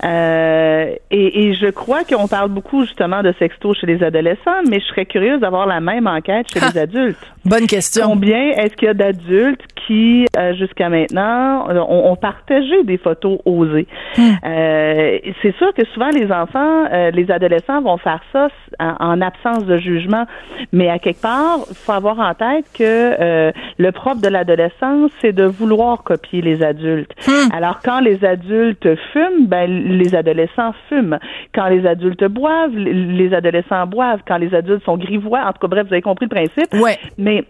[0.05, 4.79] Euh, et, et, je crois qu'on parle beaucoup justement de sexto chez les adolescents, mais
[4.79, 7.35] je serais curieuse d'avoir la même enquête chez les adultes.
[7.45, 8.07] Bonne question.
[8.07, 13.39] Combien est-ce qu'il y a d'adultes qui, euh, jusqu'à maintenant, ont, ont, partagé des photos
[13.45, 13.87] osées?
[14.17, 14.31] Hmm.
[14.47, 18.49] Euh, c'est sûr que souvent les enfants, euh, les adolescents vont faire ça
[18.81, 20.25] en, en absence de jugement,
[20.73, 25.11] mais à quelque part, il faut avoir en tête que euh, le propre de l'adolescence,
[25.21, 27.13] c'est de vouloir copier les adultes.
[27.27, 27.53] Hmm.
[27.53, 31.19] Alors, quand les adultes fument, ben, les adolescents fument.
[31.55, 34.21] Quand les adultes boivent, les adolescents boivent.
[34.27, 36.73] Quand les adultes sont grivois, en tout cas, bref, vous avez compris le principe.
[36.75, 36.99] Ouais.
[37.19, 37.45] Mais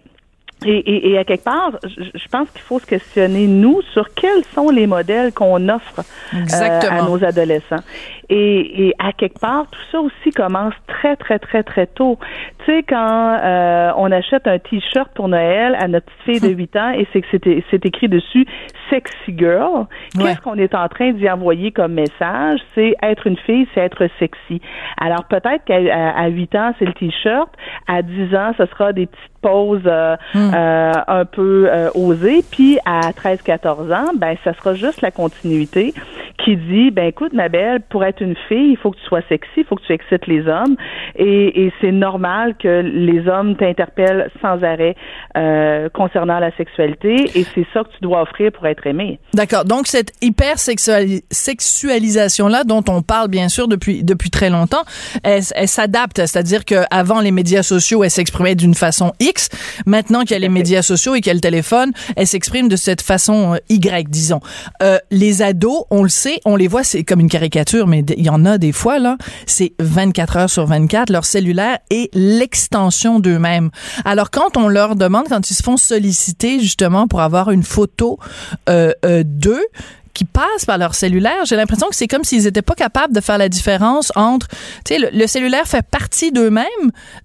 [0.65, 4.71] et, et, à quelque part, je, pense qu'il faut se questionner, nous, sur quels sont
[4.71, 6.01] les modèles qu'on offre
[6.33, 7.83] euh, à nos adolescents.
[8.31, 12.19] Et, et, à quelque part, tout ça aussi commence très, très, très, très tôt.
[12.61, 16.55] Tu sais, quand euh, on achète un T-shirt pour Noël à notre petite fille de
[16.55, 17.27] 8 ans et c'est que
[17.71, 18.47] c'est écrit dessus
[18.95, 19.87] «sexy girl»,
[20.19, 22.61] qu'est-ce qu'on est en train d'y envoyer comme message?
[22.75, 24.61] C'est être une fille, c'est être sexy.
[24.99, 25.75] Alors peut-être qu'à
[26.17, 27.51] à 8 ans, c'est le T-shirt.
[27.89, 30.51] À 10 ans, ce sera des petites poses euh, hmm.
[30.55, 32.43] euh, un peu euh, osées.
[32.51, 35.93] Puis à 13-14 ans, ben ça sera juste la continuité
[36.45, 39.23] qui dit, ben écoute, ma belle, pour être une fille, il faut que tu sois
[39.29, 40.75] sexy, il faut que tu excites les hommes,
[41.17, 44.97] et, et c'est normal que les hommes t'interpellent sans arrêt
[45.37, 49.19] euh, concernant la sexualité, et c'est ça que tu dois offrir pour être aimé.
[49.33, 49.65] D'accord.
[49.65, 54.85] Donc cette hypersexualisation là, dont on parle bien sûr depuis depuis très longtemps,
[55.23, 59.49] elle, elle s'adapte, c'est-à-dire qu'avant les médias sociaux, elle s'exprimait d'une façon X.
[59.87, 62.69] Maintenant qu'il y a les médias sociaux et qu'il y a le téléphone, elle s'exprime
[62.69, 64.41] de cette façon euh, Y, disons.
[64.83, 68.25] Euh, les ados, on le sait on les voit, c'est comme une caricature, mais il
[68.25, 69.17] y en a des fois, là,
[69.47, 73.71] c'est 24 heures sur 24, leur cellulaire est l'extension d'eux-mêmes.
[74.05, 78.19] Alors, quand on leur demande, quand ils se font solliciter, justement, pour avoir une photo
[78.69, 79.65] euh, euh, d'eux,
[80.15, 83.21] qui passent par leur cellulaire, j'ai l'impression que c'est comme s'ils n'étaient pas capables de
[83.21, 84.49] faire la différence entre,
[84.85, 86.65] tu sais, le, cellulaire fait partie d'eux-mêmes,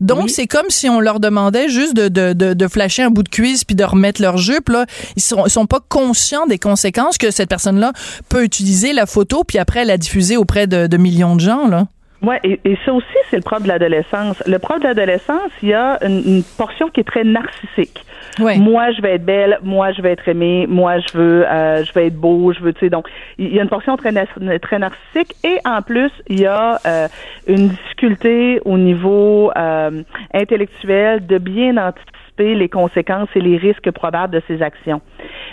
[0.02, 3.24] donc c'est comme si on leur demandait juste de, de, de, de, flasher un bout
[3.24, 4.86] de cuisse puis de remettre leur jupe, là.
[5.16, 7.94] Ils sont, ils sont pas conscients des conséquences que cette personne-là
[8.28, 11.88] peut utiliser la photo puis après la diffuser auprès de, de millions de gens, là.
[12.22, 14.44] Oui, et, et, ça aussi, c'est le propre de l'adolescence.
[14.46, 18.06] Le propre de l'adolescence, il y a une, portion qui est très narcissique.
[18.38, 21.94] Moi, je vais être belle, moi, je vais être aimée, moi, je veux, euh, je
[21.94, 22.90] vais être beau, je veux, tu sais.
[22.90, 24.12] Donc, il y a une portion très,
[24.60, 27.08] très narcissique et en plus, il y a euh,
[27.48, 30.04] une difficulté au niveau euh,
[30.34, 35.02] intellectuel de bien anticiper les conséquences et les risques probables de ces actions.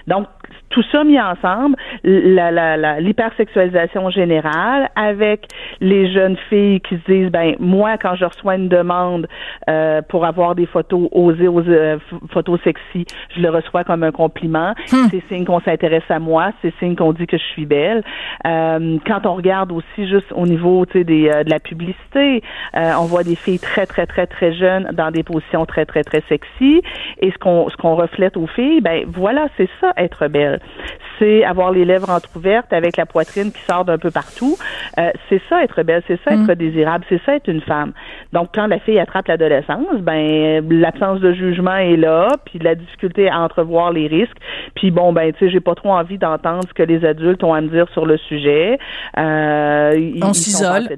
[0.06, 0.26] Donc,
[0.70, 5.46] tout ça mis ensemble, l'hypersexualisation la, la, générale, avec
[5.80, 9.28] les jeunes filles qui se disent, ben moi, quand je reçois une demande
[9.70, 11.98] euh, pour avoir des photos osées, euh,
[12.30, 14.74] photos sexy, je le reçois comme un compliment.
[14.92, 15.06] Hmm.
[15.10, 18.02] C'est signe qu'on s'intéresse à moi, c'est signe qu'on dit que je suis belle.
[18.46, 22.42] Euh, quand on regarde aussi juste au niveau, tu sais, des, de la publicité,
[22.74, 26.22] on voit des filles très très très très jeunes dans des positions très très très
[26.28, 26.82] sexy,
[27.20, 30.35] et ce qu'on ce qu'on reflète aux filles, ben voilà, c'est ça être belle
[31.18, 34.56] c'est avoir les lèvres entrouvertes avec la poitrine qui sort d'un peu partout.
[34.98, 36.54] Euh, c'est ça être belle, c'est ça être mm.
[36.54, 37.92] désirable, c'est ça être une femme.
[38.32, 43.28] Donc quand la fille attrape l'adolescence, ben l'absence de jugement est là, puis la difficulté
[43.28, 44.36] à entrevoir les risques.
[44.74, 47.54] Puis bon ben tu sais, j'ai pas trop envie d'entendre ce que les adultes ont
[47.54, 48.78] à me dire sur le sujet.
[49.18, 50.88] Euh, On s'isole.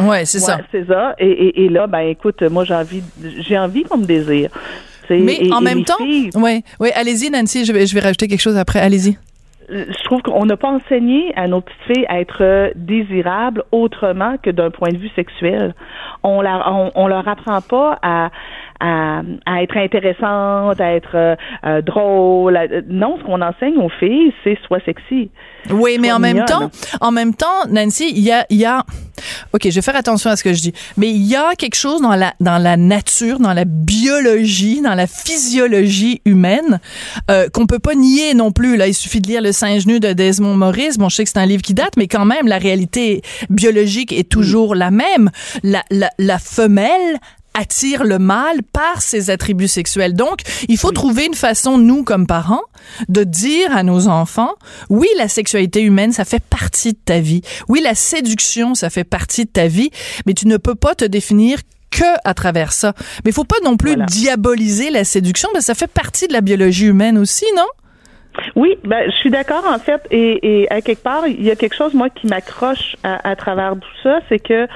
[0.00, 0.58] Ouais, c'est ça.
[0.70, 1.14] C'est ça.
[1.18, 3.02] Et, et, là ben écoute, moi j'ai envie,
[3.40, 4.50] j'ai envie qu'on me désire.
[5.10, 6.30] Mais en même temps, oui,
[6.80, 9.16] oui, allez-y Nancy, je vais, je vais rajouter quelque chose après, allez-y.
[9.70, 14.48] Je trouve qu'on n'a pas enseigné à nos petites filles à être désirables autrement que
[14.48, 15.74] d'un point de vue sexuel.
[16.22, 18.30] On, la, on, leur apprend pas à,
[18.80, 22.58] à, à être intéressante, à être euh, drôle.
[22.88, 25.30] Non, ce qu'on enseigne aux filles, c'est soit sexy.
[25.70, 28.84] Oui, mais en même temps, en même temps, Nancy, il y a, il y a,
[29.52, 31.74] ok, je vais faire attention à ce que je dis, mais il y a quelque
[31.74, 36.80] chose dans la dans la nature, dans la biologie, dans la physiologie humaine
[37.30, 38.76] euh, qu'on peut pas nier non plus.
[38.76, 40.96] Là, il suffit de lire Le singe nu de Desmond Morris.
[40.98, 44.12] Bon, je sais que c'est un livre qui date, mais quand même, la réalité biologique
[44.12, 45.30] est toujours la même.
[45.62, 47.18] La, la, la femelle
[47.58, 50.14] attire le mâle par ses attributs sexuels.
[50.14, 52.62] Donc, il faut trouver une façon, nous, comme parents,
[53.08, 54.54] de dire à nos enfants,
[54.88, 57.42] oui, la sexualité humaine, ça fait partie de ta vie.
[57.68, 59.90] Oui, la séduction, ça fait partie de ta vie,
[60.26, 61.58] mais tu ne peux pas te définir
[61.90, 62.92] que à travers ça.
[63.24, 66.42] Mais il faut pas non plus diaboliser la séduction, mais ça fait partie de la
[66.42, 67.66] biologie humaine aussi, non?
[68.54, 71.56] Oui, ben, je suis d'accord en fait, et, et, à quelque part, il y a
[71.56, 74.68] quelque chose moi qui m'accroche à, à, travers tout ça, c'est que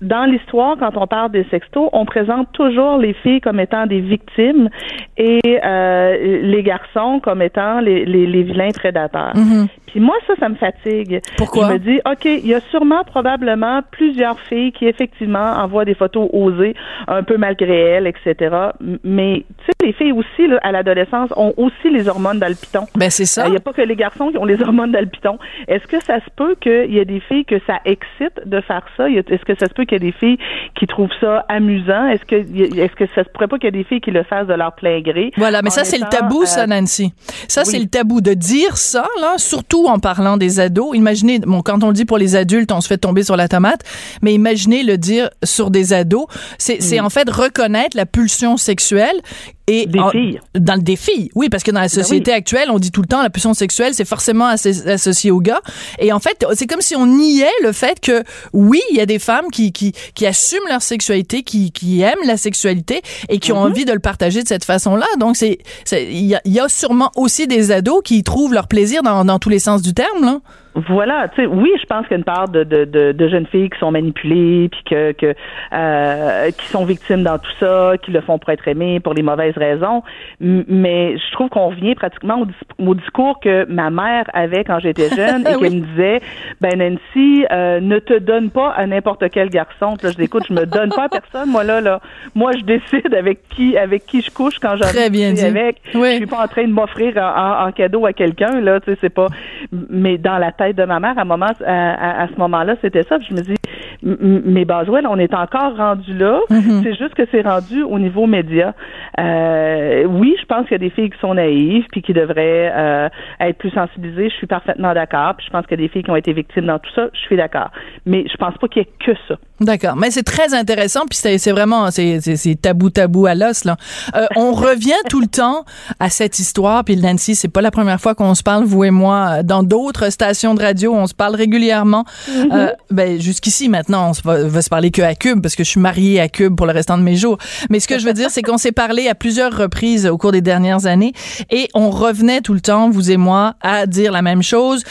[0.00, 4.00] dans l'histoire, quand on parle des sextos, on présente toujours les filles comme étant des
[4.00, 4.68] victimes
[5.16, 9.34] et euh, les garçons comme étant les, les, les vilains prédateurs.
[9.34, 9.68] Mm-hmm.
[9.90, 11.20] Puis moi, ça, ça me fatigue.
[11.36, 11.68] Pourquoi?
[11.68, 15.94] Je me dis, OK, il y a sûrement probablement plusieurs filles qui, effectivement, envoient des
[15.94, 16.74] photos osées,
[17.08, 18.56] un peu malgré elles, etc.
[19.02, 22.54] Mais, tu sais, les filles aussi, là, à l'adolescence, ont aussi les hormones dans le
[22.54, 22.86] piton.
[22.94, 23.46] Ben, c'est ça.
[23.46, 25.38] Il n'y a pas que les garçons qui ont les hormones dans le piton.
[25.66, 28.84] Est-ce que ça se peut qu'il y ait des filles que ça excite de faire
[28.96, 29.10] ça?
[29.10, 30.38] Est-ce que ça se peut qu'il y ait des filles
[30.78, 32.08] qui trouvent ça amusant?
[32.08, 34.22] Est-ce que, est-ce que ça se pourrait pas qu'il y ait des filles qui le
[34.22, 35.32] fassent de leur plein gré?
[35.36, 37.12] Voilà, mais ça, c'est le tabou, ça, euh, Nancy.
[37.48, 40.96] Ça, c'est le tabou de dire ça, là, surtout en parlant des ados.
[40.96, 43.48] Imaginez, bon, quand on le dit pour les adultes, on se fait tomber sur la
[43.48, 43.82] tomate,
[44.22, 46.26] mais imaginez le dire sur des ados.
[46.58, 49.20] C'est en fait reconnaître la pulsion sexuelle
[49.66, 50.40] et des filles.
[50.54, 53.06] Dans le défi, oui, parce que dans la ben société actuelle, on dit tout le
[53.06, 55.60] temps la pulsion sexuelle, c'est forcément associé aux gars.
[55.98, 59.06] Et en fait, c'est comme si on niait le fait que oui, il y a
[59.06, 63.52] des femmes qui qui, qui assument leur sexualité, qui, qui aiment la sexualité et qui
[63.52, 63.70] ont mm-hmm.
[63.70, 65.06] envie de le partager de cette façon-là.
[65.18, 65.58] Donc c'est
[65.92, 69.38] il y a, y a, sûrement aussi des ados qui trouvent leur plaisir dans, dans
[69.38, 70.40] tous les sens du terme là.
[70.74, 73.46] Voilà, tu sais, oui, je pense qu'il y a une part de, de, de, jeunes
[73.46, 75.34] filles qui sont manipulées, puis que, que
[75.72, 79.22] euh, qui sont victimes dans tout ça, qui le font pour être aimées pour les
[79.22, 80.04] mauvaises raisons.
[80.38, 82.46] Mais je trouve qu'on revient pratiquement
[82.78, 86.20] au, discours que ma mère avait quand j'étais jeune et qu'elle me disait,
[86.60, 89.96] ben Nancy, euh, ne te donne pas à n'importe quel garçon.
[90.00, 91.50] Là, je l'écoute, je me donne pas à personne.
[91.50, 92.00] Moi là, là,
[92.36, 95.04] moi je décide avec qui avec qui je couche quand j'en ai
[95.44, 95.80] avec.
[95.92, 98.98] Je suis pas en train de m'offrir en, en, cadeau à quelqu'un là, tu sais,
[99.00, 99.26] c'est pas.
[99.72, 103.18] Mais dans la de ma mère à, moment, à, ce moment-là, c'était ça.
[103.18, 103.56] je me dis,
[104.02, 106.40] mais Boswell, on est encore rendu là.
[106.50, 106.82] Mm-hmm.
[106.82, 108.74] C'est juste que c'est rendu au niveau média.
[109.18, 112.72] Euh, oui, je pense qu'il y a des filles qui sont naïves puis qui devraient
[112.74, 113.08] euh,
[113.40, 114.30] être plus sensibilisées.
[114.30, 115.34] Je suis parfaitement d'accord.
[115.36, 117.08] Puis je pense qu'il y a des filles qui ont été victimes dans tout ça.
[117.12, 117.70] Je suis d'accord.
[118.06, 119.36] Mais je pense pas qu'il y ait que ça.
[119.60, 123.76] D'accord, mais c'est très intéressant, puis c'est vraiment c'est tabou tabou à l'os là.
[124.16, 125.66] Euh, on revient tout le temps
[125.98, 128.90] à cette histoire, puis Nancy, c'est pas la première fois qu'on se parle vous et
[128.90, 132.04] moi dans d'autres stations de radio, on se parle régulièrement.
[132.26, 132.54] Mm-hmm.
[132.54, 135.64] euh, ben jusqu'ici maintenant, on se va, va, se parler que à Cube parce que
[135.64, 137.38] je suis mariée à Cube pour le restant de mes jours.
[137.70, 140.32] Mais ce que je veux dire, c'est qu'on s'est parlé à plusieurs reprises au cours
[140.32, 141.12] des dernières années
[141.50, 144.82] et on revenait tout le temps, vous et moi, à dire la même chose.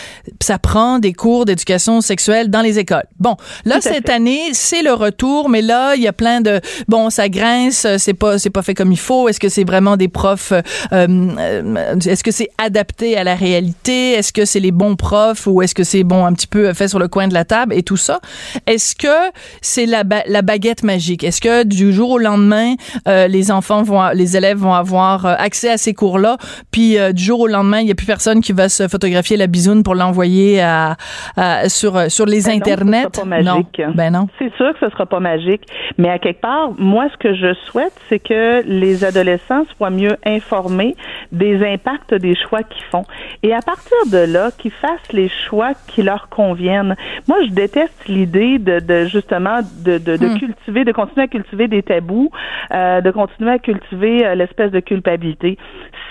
[0.41, 3.05] Ça prend des cours d'éducation sexuelle dans les écoles.
[3.19, 3.35] Bon,
[3.65, 7.29] là cette année c'est le retour, mais là, il y a plein de bon, ça
[7.29, 9.29] grince, c'est pas c'est pas fait comme il faut.
[9.29, 14.11] Est-ce que c'est vraiment des profs euh, euh, Est-ce que c'est adapté à la réalité?
[14.11, 16.87] Est-ce que c'est les bons profs ou est-ce que c'est bon un petit peu fait
[16.87, 18.19] sur le coin de la table et tout ça?
[18.67, 21.23] Est-ce que c'est la, la baguette magique?
[21.23, 22.75] Est-ce que du jour au lendemain,
[23.07, 26.37] euh, les enfants vont, les élèves vont avoir accès à ces cours-là,
[26.71, 29.47] puis du jour au lendemain, il y a plus personne qui va se photographier la
[29.47, 30.97] bisoune pour l'envoyer à,
[31.67, 33.07] sur sur les ben internets?
[33.43, 33.63] Non,
[33.95, 34.27] ben non.
[34.39, 35.63] C'est sûr que ce sera pas magique,
[35.97, 40.17] mais à quelque part, moi, ce que je souhaite, c'est que les adolescents soient mieux
[40.25, 40.95] informés
[41.31, 43.03] des impacts des choix qu'ils font.
[43.43, 46.95] Et à partir de là, qu'ils fassent les choix qui leur conviennent.
[47.27, 50.39] Moi, je déteste l'idée de, de, justement de, de, de hmm.
[50.39, 52.29] cultiver, de continuer à cultiver des tabous,
[52.71, 55.57] euh, de continuer à cultiver euh, l'espèce de culpabilité.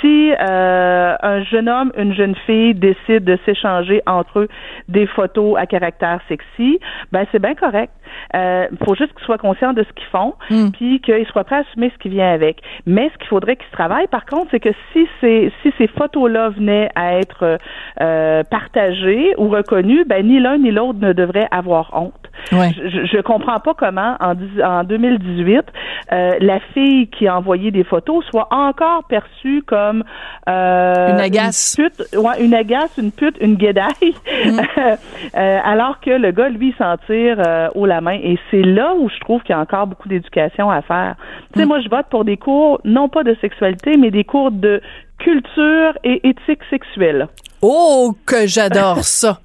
[0.00, 4.48] Si euh, un jeune homme, une jeune fille décide de s'échanger entre eux
[4.88, 6.78] des photos à caractère sexy,
[7.12, 7.92] ben c'est bien correct.
[8.34, 10.70] Il euh, faut juste qu'ils soient conscients de ce qu'ils font, hmm.
[10.72, 12.61] puis qu'ils soient prêts à assumer ce qui vient avec.
[12.87, 16.50] Mais ce qu'il faudrait qu'ils travaillent, par contre, c'est que si ces si ces photos-là
[16.50, 17.58] venaient à être
[18.00, 22.14] euh, partagées ou reconnues, ben ni l'un ni l'autre ne devrait avoir honte.
[22.53, 25.64] Je, je comprends pas comment en, en 2018
[26.11, 29.88] euh, la fille qui a envoyé des photos soit encore perçue comme
[30.49, 34.14] euh, une agace, une, pute, ouais, une agace, une pute, une guédaille,
[34.47, 34.61] mm.
[35.36, 38.18] euh, alors que le gars lui s'en tire euh, haut la main.
[38.22, 41.16] Et c'est là où je trouve qu'il y a encore beaucoup d'éducation à faire.
[41.53, 41.68] Tu sais, mm.
[41.68, 44.80] moi je vote pour des cours non pas de sexualité, mais des cours de
[45.19, 47.29] culture et éthique sexuelle.
[47.61, 49.41] Oh, que j'adore ça.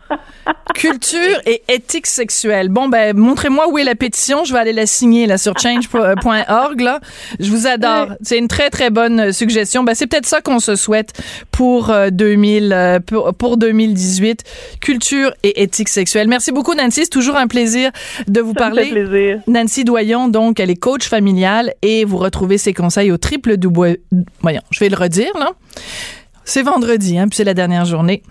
[0.76, 2.70] Culture et éthique sexuelle.
[2.70, 4.44] Bon, ben, montrez-moi où est la pétition.
[4.44, 7.00] Je vais aller la signer, là, sur change.org, là.
[7.40, 8.10] Je vous adore.
[8.22, 9.84] C'est une très, très bonne euh, suggestion.
[9.84, 11.14] Ben, c'est peut-être ça qu'on se souhaite
[11.52, 14.44] pour 2000, euh, euh, pour, pour 2018.
[14.80, 16.28] Culture et éthique sexuelle.
[16.28, 17.02] Merci beaucoup, Nancy.
[17.04, 17.92] C'est toujours un plaisir
[18.28, 18.92] de vous ça parler.
[18.92, 19.40] Me fait plaisir.
[19.48, 23.98] Nancy Doyon, donc, elle est coach familiale et vous retrouvez ses conseils au triple double,
[24.42, 25.54] voyons, je vais le redire, là
[26.46, 28.22] c'est vendredi, hein, puis c'est la dernière journée.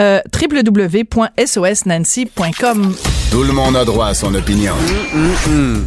[0.00, 2.94] Euh, www.sosnancy.com.
[3.30, 4.74] Tout le monde a droit à son opinion.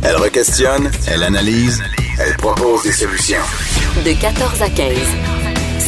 [0.01, 1.83] Elle requestionne, elle analyse,
[2.19, 3.41] elle propose des solutions.
[4.05, 4.95] De 14 à 15.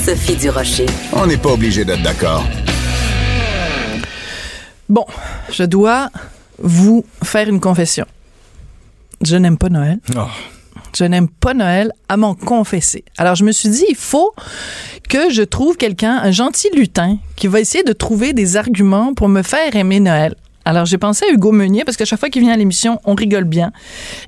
[0.05, 0.85] Sophie Durocher.
[1.13, 2.43] On n'est pas obligé d'être d'accord.
[4.89, 5.05] Bon,
[5.49, 6.09] je dois
[6.59, 8.05] vous faire une confession.
[9.21, 9.99] Je n'aime pas Noël.
[10.15, 10.27] Oh.
[10.97, 13.03] Je n'aime pas Noël à m'en confesser.
[13.17, 14.33] Alors, je me suis dit, il faut
[15.09, 19.27] que je trouve quelqu'un, un gentil lutin, qui va essayer de trouver des arguments pour
[19.27, 20.35] me faire aimer Noël.
[20.67, 23.13] Alors, j'ai pensé à Hugo Meunier parce qu'à chaque fois qu'il vient à l'émission, on
[23.13, 23.71] rigole bien.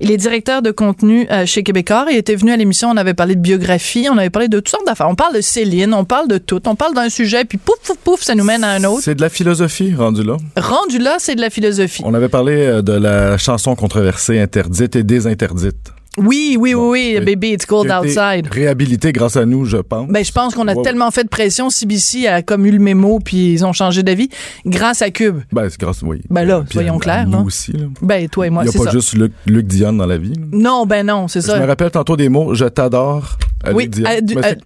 [0.01, 2.05] Il est directeur de contenu euh, chez Québécois.
[2.11, 4.69] Il était venu à l'émission, on avait parlé de biographie, on avait parlé de toutes
[4.69, 5.09] sortes d'affaires.
[5.09, 6.61] On parle de Céline, on parle de tout.
[6.67, 9.01] On parle d'un sujet, puis pouf, pouf, pouf, ça nous mène à un autre.
[9.01, 10.37] C'est de la philosophie, rendu là.
[10.57, 12.03] Rendu là, c'est de la philosophie.
[12.05, 15.91] On avait parlé euh, de la chanson controversée interdite et désinterdite.
[16.17, 18.47] Oui, oui, bon, oui, oui, baby, it's cold outside.
[18.51, 20.09] Réhabilité grâce à nous, je pense.
[20.09, 21.69] Ben, je pense qu'on a tellement fait de pression.
[21.69, 24.29] CBC a comme eu le mémo, puis ils ont changé d'avis
[24.65, 25.39] grâce à Cube.
[25.51, 26.21] Ben, c'est grâce, oui.
[26.29, 27.27] Ben là, puis soyons clairs.
[27.27, 27.43] Nous hein?
[27.45, 27.71] aussi.
[27.71, 27.85] Là.
[28.01, 28.77] Ben, toi et moi, c'est ça.
[28.77, 30.33] Il n'y a pas juste Luc, Luc dans la vie.
[30.33, 30.45] Là.
[30.51, 31.55] Non, ben non, c'est ça.
[31.55, 33.37] Je me rappelle tantôt des mots, je t'adore.
[33.73, 33.89] Oui,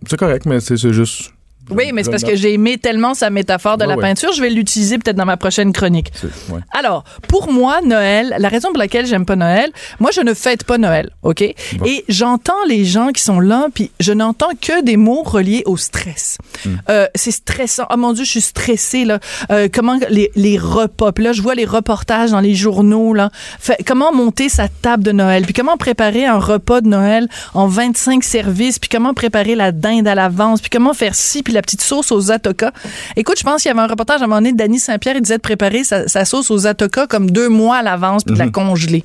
[0.07, 1.31] c'est correct, mais c'est juste...
[1.69, 4.01] Oui, mais c'est parce que j'ai aimé tellement sa métaphore de ouais, la ouais.
[4.01, 6.11] peinture, je vais l'utiliser peut-être dans ma prochaine chronique.
[6.49, 6.59] Ouais.
[6.71, 10.63] Alors, pour moi, Noël, la raison pour laquelle j'aime pas Noël, moi, je ne fête
[10.63, 11.43] pas Noël, OK?
[11.77, 11.85] Bon.
[11.85, 15.77] Et j'entends les gens qui sont là, puis je n'entends que des mots reliés au
[15.77, 16.37] stress.
[16.65, 16.75] Hmm.
[16.89, 17.85] Euh, c'est stressant.
[17.89, 19.19] Oh mon Dieu, je suis stressée, là.
[19.51, 23.29] Euh, comment les, les repas, puis là, je vois les reportages dans les journaux, là.
[23.59, 27.67] Fait, comment monter sa table de Noël, puis comment préparer un repas de Noël en
[27.67, 31.61] 25 services, puis comment préparer la dinde à l'avance, puis comment faire ci, puis la
[31.61, 32.71] petite sauce aux atokas.
[33.17, 35.15] Écoute, je pense qu'il y avait un reportage à un moment donné de Danny Saint-Pierre,
[35.17, 38.33] il disait de préparer sa, sa sauce aux atokas comme deux mois à l'avance puis
[38.33, 38.45] de Mhm.
[38.45, 39.03] la congeler.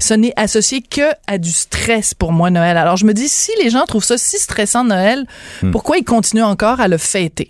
[0.00, 2.76] Ce n'est associé que à du stress pour moi, Noël.
[2.76, 5.24] Alors, je me dis, si les gens trouvent ça si stressant, Noël,
[5.62, 5.70] Hmm.
[5.70, 7.48] pourquoi ils continuent encore à le fêter?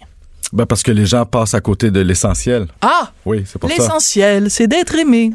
[0.52, 2.66] Ben parce que les gens passent à côté de l'essentiel.
[2.82, 3.10] Ah!
[3.24, 3.76] Oui, c'est pour ça.
[3.76, 5.32] L'essentiel, c'est d'être aimé.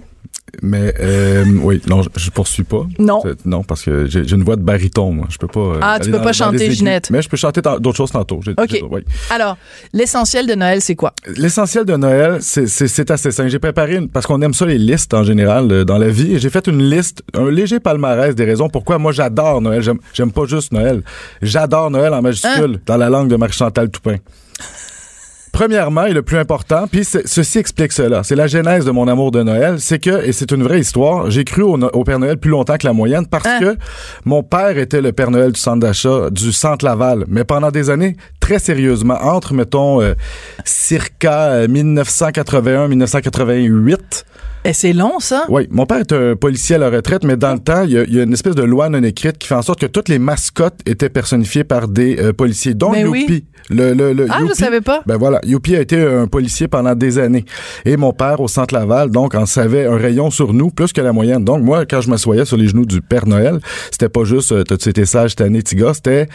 [0.62, 2.86] Mais euh, oui, non, je, je poursuis pas.
[3.00, 3.22] Non.
[3.46, 5.28] Non, parce que j'ai une voix de baryton, moi.
[5.30, 5.60] Je peux pas.
[5.60, 6.72] euh, Ah, tu peux dans- pas chanter.
[6.72, 7.10] Ginette.
[7.12, 8.40] Mais je peux chanter d'autres choses tantôt.
[8.58, 8.82] OK.
[8.90, 9.02] oui.
[9.30, 9.58] Alors,
[9.94, 11.14] l'essentiel de Noël, c'est quoi?
[11.36, 13.50] L'essentiel de Noël, c'est- assez simple.
[13.50, 16.36] J'ai préparé une, parce qu'on aime ça les listes en général euh, dans la vie,
[16.36, 19.82] et j'ai fait une liste, un léger palmarès des raisons pourquoi moi j'adore Noël.
[19.82, 21.04] J'aime j'aime pas juste Noël.
[21.42, 22.82] J'adore Noël en majuscule Hein?
[22.86, 24.16] dans la langue de Marie-Chantal Toupin.
[25.52, 28.22] Premièrement, et le plus important, puis ceci explique cela.
[28.24, 29.78] C'est la genèse de mon amour de Noël.
[29.80, 32.52] C'est que, et c'est une vraie histoire, j'ai cru au, No- au Père Noël plus
[32.52, 33.60] longtemps que la moyenne parce Hein?
[33.60, 33.76] que
[34.26, 37.26] mon père était le Père Noël du centre d'achat du centre Laval.
[37.28, 40.14] Mais pendant des années, très sérieusement, entre, mettons, euh,
[40.64, 44.26] circa euh, 1981-1988,
[44.66, 45.46] Eh, c'est long, ça?
[45.50, 47.98] oui, mon père est un policier à la retraite, mais dans le temps, il y,
[47.98, 49.86] a, il y a une espèce de loi non écrite qui fait en sorte que
[49.86, 53.26] toutes les mascottes étaient personnifiées par des euh, policiers, dont Ben Youpi.
[53.30, 53.46] oui.
[53.70, 55.02] Le, le, le Ah, je savais pas.
[55.06, 57.44] Ben voilà, Youpi a été un policier pendant des années.
[57.86, 61.02] Et mon père, au centre Laval, donc, en savait un rayon sur nous, plus que
[61.02, 61.44] la moyenne.
[61.44, 63.60] Donc, moi, quand je m'assoyais sur les genoux du Père Noël,
[63.92, 66.28] c'était pas juste euh, t'as-tu été sage cette année, gars, c'était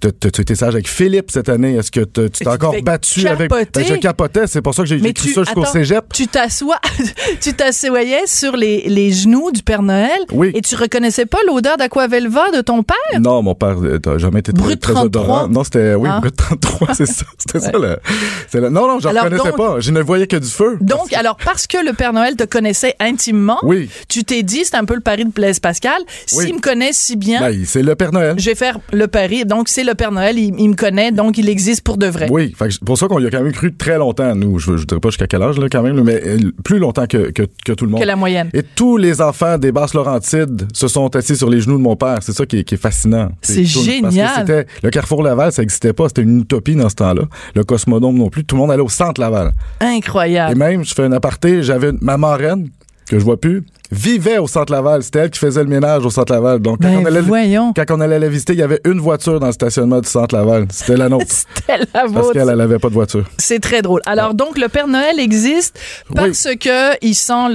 [0.00, 1.76] t'as-tu été sage avec Philippe cette année?
[1.76, 3.50] Est-ce que t'as- tu tu t'es encore battu avec.
[3.50, 3.80] capoter.
[3.80, 6.04] Ben, je capotais, c'est pour ça que j'ai tu- ça jusqu'au attends, cégep.
[6.12, 6.80] Tu t'assois,
[7.40, 7.52] tu
[7.84, 10.50] t'assoyais sur les, les genoux du Père Noël Oui.
[10.54, 12.96] et tu reconnaissais pas l'odeur d'Aquavelva de ton père?
[13.20, 15.22] Non, mon père euh, t'as jamais été très, Brut très 33.
[15.22, 15.48] odorant.
[15.48, 16.20] Non, c'était oui, Ah.
[16.20, 17.24] Brut 33, c'est ça.
[17.38, 19.80] C'était ça Non, non, je Alors, reconnaissais donc- pas.
[19.80, 20.76] Je ne voyais que du feu.
[20.80, 23.88] Donc, alors, parce que le Père Noël te connaissait intimement, Oui.
[24.08, 25.98] tu t'es dit, c'est un peu le pari de Blaise Pascal,
[26.34, 26.44] Oui.
[26.46, 28.34] s'il me connaît si bien, Ben, c'est le Père Noël.
[28.38, 29.44] je vais faire le pari.
[29.44, 32.28] Donc, c'est le Père Noël, il, il me connaît, donc il existe pour de vrai.
[32.30, 34.58] Oui, fait pour ça qu'on y a quand même cru très longtemps, nous.
[34.58, 37.30] Je, je dirais pas jusqu'à quel âge, là, quand même, mais euh, plus longtemps que,
[37.30, 38.00] que, que tout le monde.
[38.00, 38.50] Que la moyenne.
[38.54, 41.96] Et tous les enfants des basses Laurentides se sont assis sur les genoux de mon
[41.96, 42.18] père.
[42.22, 43.30] C'est ça qui est, qui est fascinant.
[43.42, 44.44] C'est tout- Parce génial.
[44.44, 46.08] que le Carrefour Laval, ça existait pas.
[46.08, 47.22] C'était une utopie dans ce temps-là.
[47.54, 48.44] Le Cosmodome non plus.
[48.44, 49.52] Tout le monde allait au centre Laval.
[49.80, 50.56] Et Incroyable.
[50.56, 52.68] même, je fais un aparté, j'avais une- ma marraine,
[53.08, 55.02] que je vois plus, vivait au Centre Laval.
[55.02, 56.60] C'était elle qui faisait le ménage au Centre Laval.
[56.60, 57.72] Donc, quand, Ben, on allait, voyons.
[57.74, 60.34] quand on allait la visiter, il y avait une voiture dans le stationnement du Centre
[60.34, 60.66] Laval.
[60.70, 61.26] C'était la nôtre.
[61.28, 62.32] C'était la parce vôtre.
[62.32, 63.24] qu'elle n'avait pas de voiture.
[63.38, 64.00] C'est très drôle.
[64.06, 65.78] Alors donc le Père Noël existe
[66.14, 67.48] parce que il sent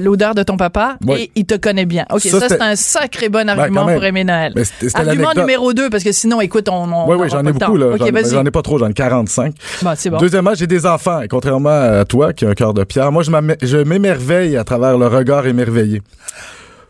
[0.00, 1.22] l'odeur de ton papa Oui.
[1.24, 2.04] et il te connaît bien.
[2.12, 4.52] Ok, Ça, ça, c'est un sacré bon quand argument pour aimer Noël.
[4.80, 6.84] C'était Argument numéro 2 parce que sinon, écoute, on.
[6.92, 7.96] on Oui, oui, j'en ai beaucoup, là.
[7.98, 9.54] J'en- ai pas trop, j'en ai 45.
[9.82, 10.18] Bon, c'est bon.
[10.18, 11.20] Deuxièmement, j'ai des enfants.
[11.22, 11.68] Et contrairement
[12.00, 15.46] à toi, qui a un cœur de pierre, moi, je m'émerveille à travers le regard
[15.46, 15.79] émerveillé.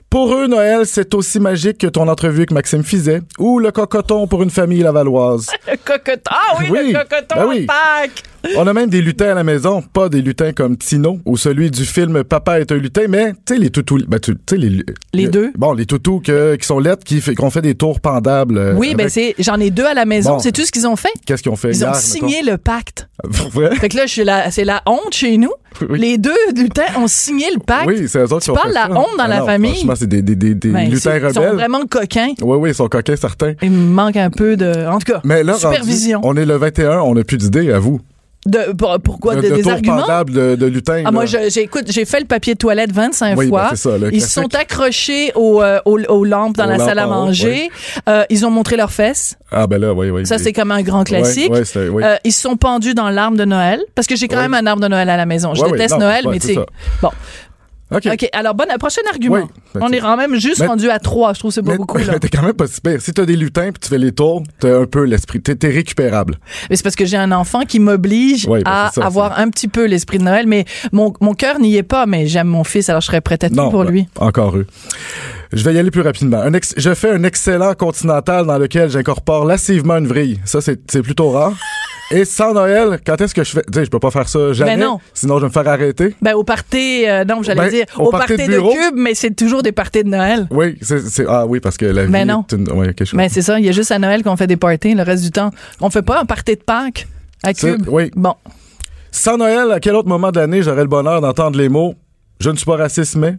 [0.08, 4.26] Pour eux, Noël, c'est aussi magique que ton entrevue avec Maxime Fizet ou le cocoton
[4.26, 5.46] pour une famille lavalloise.
[5.70, 6.30] Le cocoton.
[6.30, 7.66] Ah oui, Oui, le cocoton ben en oui.
[7.66, 8.22] Pâques.
[8.56, 11.70] On a même des lutins à la maison, pas des lutins comme Tino ou celui
[11.70, 14.56] du film Papa est un lutin, mais tu sais les toutous, ben, tu tu sais
[14.56, 14.82] les
[15.12, 15.52] Les deux.
[15.56, 18.56] Bon, les toutous que- qui sont lettres, qui fait qu'on fait des tours pendables.
[18.58, 19.34] euh, Oui, ben c'est.
[19.38, 20.32] J'en ai deux à la maison.
[20.32, 20.38] Bon.
[20.38, 21.12] C'est tout ce qu'ils ont fait?
[21.26, 23.08] Qu'est-ce qu'ils ont fait Ils hier ont signé le pacte.
[23.24, 23.74] vrai?
[23.76, 25.52] Fait que là, je c'est la honte chez nous.
[25.88, 25.98] Oui.
[26.00, 27.86] Les deux lutins ont signé le pacte.
[27.86, 29.00] Oui, c'est eux autres Tu qui ont parles fait de la ça.
[29.00, 29.74] honte dans Ah la non, famille?
[29.74, 31.54] Franchement, c'est des, des, des, des Ben, lutins c'est- Ils sont rebelles.
[31.54, 32.32] vraiment coquins.
[32.42, 33.52] Oui, oui, ils sont coquins, certains.
[33.62, 34.86] Il me manque un peu de.
[34.88, 36.20] En tout cas, Mais là, rendu- supervision.
[36.24, 38.00] on est le 21, on n'a plus d'idées à vous.
[38.46, 39.36] De, pour- pourquoi?
[39.36, 40.06] De, de- de des arguments?
[40.24, 41.02] de, de lutins.
[41.04, 43.64] Ah, moi, j'écoute, j'ai fait le papier de toilette 25 Oui, fois.
[43.64, 46.78] ben, c'est ça, ils se sont accrochés aux, euh, aux, aux lampes dans Aux la
[46.78, 47.68] lampes salle à haut, manger.
[48.08, 49.36] Euh, ils ont montré leurs fesses.
[49.52, 50.26] Ah, ben là, oui, oui.
[50.26, 51.52] Ça, c'est comme un grand classique.
[51.52, 52.02] Oui.
[52.02, 53.82] Euh, ils se sont pendus dans l'arbre de Noël.
[53.94, 55.54] Parce que j'ai quand même un arbre de Noël à la maison.
[55.54, 56.58] Je déteste non, Noël, mais tu sais.
[57.02, 57.10] Bon.
[57.92, 58.06] OK.
[58.12, 58.28] OK.
[58.32, 59.36] Alors, bon, prochain argument.
[59.36, 59.42] Oui.
[59.74, 61.32] Ben, On est quand même juste Mais- rendu à trois.
[61.34, 62.04] Je trouve que c'est pas Mais, beaucoup, là.
[62.12, 63.00] mais t'es quand même pas si pire.
[63.00, 65.40] Si t'as des lutins puis tu fais les tours, t'as un peu l'esprit.
[65.40, 66.36] T'es, t'es récupérable.
[66.68, 69.48] Mais c'est parce que j'ai un enfant qui m'oblige Oui, ben, à ça, avoir un
[69.50, 70.46] petit peu l'esprit de Noël.
[70.46, 72.06] Mais mon, mon cœur n'y est pas.
[72.06, 74.08] Mais j'aime mon fils, alors je serais prête à tout pour ben, lui.
[74.18, 74.66] Encore eux.
[75.52, 76.38] Je vais y aller plus rapidement.
[76.40, 80.38] Un ex- je fais un excellent continental dans lequel j'incorpore lassivement une vrille.
[80.44, 81.54] Ça, c'est, c'est plutôt rare.
[82.12, 83.62] Et sans Noël, quand est-ce que je fais?
[83.72, 84.76] Sais, je peux pas faire ça jamais.
[84.76, 84.98] Ben non.
[85.14, 86.16] Sinon, je vais me faire arrêter.
[86.20, 88.58] Ben, au party, euh, non, j'allais Ben, dire, au au, party party, de.
[88.58, 90.48] Cube, mais c'est toujours des parties de Noël.
[90.50, 92.44] Oui, c'est, ah oui, parce que la vie Ben non.
[92.50, 93.16] est une, ouais, quelque chose.
[93.16, 95.22] Ben, c'est ça, il y a juste à Noël qu'on fait des parties, le reste
[95.22, 95.50] du temps.
[95.80, 97.06] On fait pas un party de Pâques
[97.44, 97.86] à Cube.
[97.88, 98.10] oui.
[98.16, 98.34] Bon.
[99.12, 101.94] Sans Noël, à quel autre moment de l'année j'aurais le bonheur d'entendre les mots
[102.40, 103.36] Je ne suis pas raciste, mais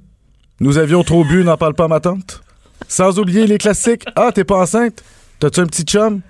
[0.59, 2.41] Nous avions trop bu, n'en parle pas ma tante.
[2.87, 5.03] Sans oublier les classiques Ah, t'es pas enceinte?
[5.39, 6.21] T'as-tu un petit chum?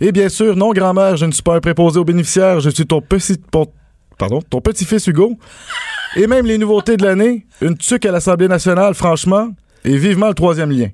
[0.00, 2.86] Et bien sûr, non, grand-mère, je ne suis pas un préposé aux bénéficiaires, je suis
[2.86, 3.40] ton petit.
[4.16, 5.36] pardon, ton petit-fils Hugo.
[6.16, 9.48] Et même les nouveautés de l'année, une tuque à l'Assemblée nationale, franchement,
[9.84, 10.88] et vivement le troisième lien.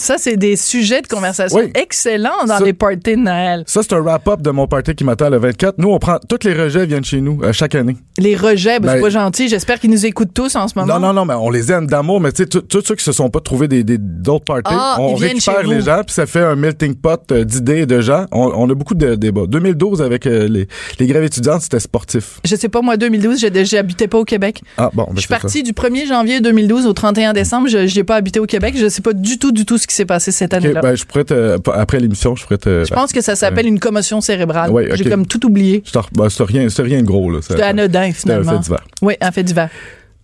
[0.00, 1.72] Ça, c'est des sujets de conversation Oui.
[1.74, 3.64] excellents dans Ça- les parties de Noël.
[3.66, 5.74] Ça, c'est un wrap-up de mon party qui m'attend le 24.
[5.78, 6.18] Nous, on prend.
[6.28, 7.96] Tous les rejets viennent chez nous, euh, chaque année.
[8.16, 9.48] Les rejets, ben, c'est Ben- pas gentil.
[9.48, 10.94] J'espère qu'ils nous écoutent tous en ce moment.
[10.94, 13.10] Non, non, non, mais on les aime d'amour, mais tu sais, tous- ceux qui se
[13.10, 16.14] sont pas trouvés des, des- d'autres parties, Ah, on ils viennent récupère les gens, puis
[16.14, 18.26] ça fait un melting pot euh, d'idées et de gens.
[18.30, 19.46] On, on a beaucoup de débats.
[19.48, 20.68] 2012, avec euh, les,
[21.00, 22.38] les grèves étudiantes, c'était sportif.
[22.44, 24.62] Je sais pas, moi, 2012, j'ai- j'habitais pas au Québec.
[24.76, 25.40] Ah, bon, ben, Je suis c'est ça.
[25.40, 27.66] partie du 1er janvier 2012 au 31 décembre.
[27.66, 28.74] Je n'ai pas habité au Québec.
[28.78, 30.80] Je sais pas du tout, du tout ce qui s'est passé cette année-là?
[30.80, 32.84] ben, je pourrais te, après l'émission, je pourrais te.
[32.84, 34.70] je pense que ça s'appelle une commotion cérébrale.
[34.70, 34.96] Ouais, ok.
[34.96, 35.82] J'ai comme tout oublié.
[36.12, 37.40] ben, c'est rien, c'est rien de gros, là.
[37.42, 38.52] C'était anodin, C'était un finalement.
[38.52, 38.84] fait divers.
[39.02, 39.70] Oui, un fait divers.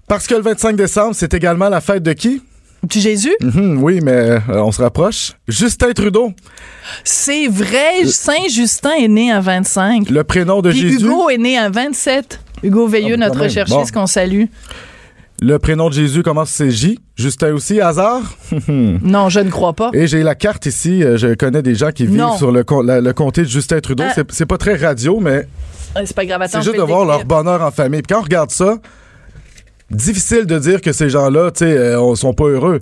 [0.06, 2.42] Parce que le 25 décembre, c'est également la fête de qui?
[2.86, 5.32] Petit Jésus, Mhm, oui, mais euh, on se rapproche.
[5.48, 6.34] Justin Trudeau,
[7.02, 10.10] c'est vrai, Saint-Justin est né à 25.
[10.10, 11.06] le prénom de Puis Jésus?
[11.06, 12.40] Hugo est né à 27.
[12.62, 14.00] Hugo Veilleux, Ah, ben, notre recherchiste Bon.
[14.00, 14.44] qu'on salue.
[15.42, 16.98] Le prénom de Jésus commence c'est J?
[17.16, 18.22] Justin aussi, hasard?
[18.68, 19.90] Non, je ne crois pas.
[19.92, 21.02] Et j'ai la carte ici.
[21.02, 22.36] euh, Je connais des gens qui vivent Non.
[22.36, 24.04] sur le, com- la- le comté de Justin Trudeau.
[24.06, 24.22] Ah.
[24.30, 25.46] C'est- pas très radio, mais
[25.96, 28.02] Euh, C'est pas grave, attends, c'est je juste de voir leur bonheur en famille.
[28.02, 28.78] Puis quand on regarde ça,
[29.90, 32.80] difficile de dire que ces gens-là, tu sais, euh, on- sont pas heureux.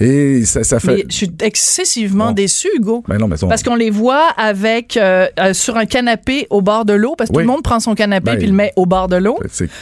[0.00, 1.04] Et ça, ça fait.
[1.08, 2.32] Je suis excessivement Bon.
[2.32, 3.02] déçu, Hugo.
[3.08, 6.84] Ben non, mais Parce qu'on les voit avec euh, euh, sur un canapé au bord
[6.84, 7.42] de l'eau, parce que Oui.
[7.42, 9.38] tout le monde prend son canapé Ben, puis le met au bord de l'eau.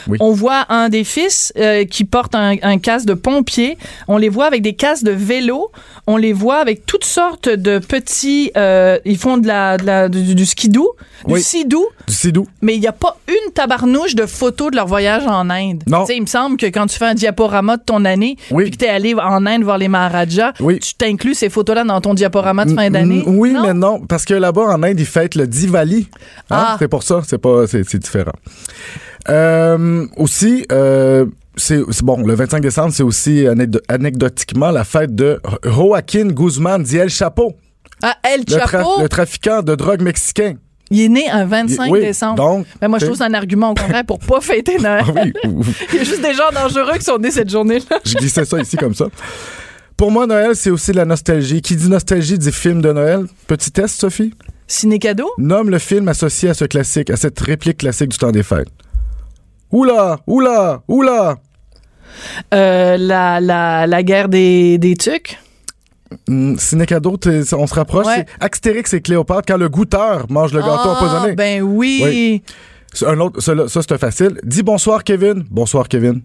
[0.07, 0.17] oui.
[0.19, 3.77] On voit un des fils euh, qui porte un, un casque de pompier.
[4.07, 5.71] On les voit avec des casques de vélo.
[6.07, 8.51] On les voit avec toutes sortes de petits.
[9.05, 10.95] ils font de la, de la- du, du skidoo,
[11.27, 11.41] du Oui.
[11.41, 12.47] sidou, Du sidou.
[12.61, 15.83] mais il n'y a pas une tabarnouche de photos de leur voyage en Inde.
[15.87, 16.01] Non.
[16.01, 18.63] Tu sais, il me semble que quand tu fais un diaporama de ton année, Oui.
[18.63, 20.79] puis que tu es allé en Inde voir les Maharajas, Oui.
[20.79, 23.23] tu t'inclus ces photos-là dans ton diaporama de fin d'année?
[23.25, 23.61] Oui, Non?
[23.63, 26.09] mais non, parce que là-bas en Inde, ils fêtent le Diwali.
[26.49, 26.65] Hein?
[26.69, 26.75] Ah.
[26.79, 28.31] C'est pour ça, c'est pas, c'est c'est différent.
[29.29, 32.17] Euh, aussi, euh, c'est bon.
[32.25, 37.53] Le 25 décembre, c'est aussi anecdo- anecdotiquement la fête de Joaquin Guzman Diel Chapo,
[38.03, 40.53] Ah, El le, tra- Chapo, le trafiquant de drogue mexicain.
[40.89, 42.35] Il est né un 25 Oui, décembre.
[42.35, 45.03] Donc, Ben moi, je trouve c'est un argument au contraire pour pas fêter Noël.
[45.07, 45.33] ah oui,
[45.93, 47.99] Il y a juste des gens dangereux qui sont nés cette journée-là.
[48.05, 49.05] je glissais ça ici comme ça.
[49.97, 51.61] Pour moi, Noël, c'est aussi la nostalgie.
[51.61, 53.25] Qui dit nostalgie dit film de Noël.
[53.47, 54.33] Petit test, Sophie?
[54.67, 55.31] Ciné cadeau?
[55.39, 58.67] Nomme le film associé à ce classique, à cette réplique classique du temps des fêtes.
[59.71, 61.37] Oula, oula, oula.
[62.53, 65.37] Euh, la, la, la guerre des, des tucs?
[66.27, 66.55] Mm,
[66.85, 67.17] cadeau,
[67.53, 68.05] on se rapproche.
[68.05, 68.25] Ouais.
[68.39, 71.35] Astérix et Cléopâtre, quand le goûteur mange le gâteau ah, empoisonné.
[71.35, 72.01] Ben oui.
[72.03, 72.43] oui.
[73.05, 74.39] Un autre, ça, ça c'est facile.
[74.43, 75.43] Dis bonsoir, Kevin.
[75.49, 76.21] Bonsoir, Kevin.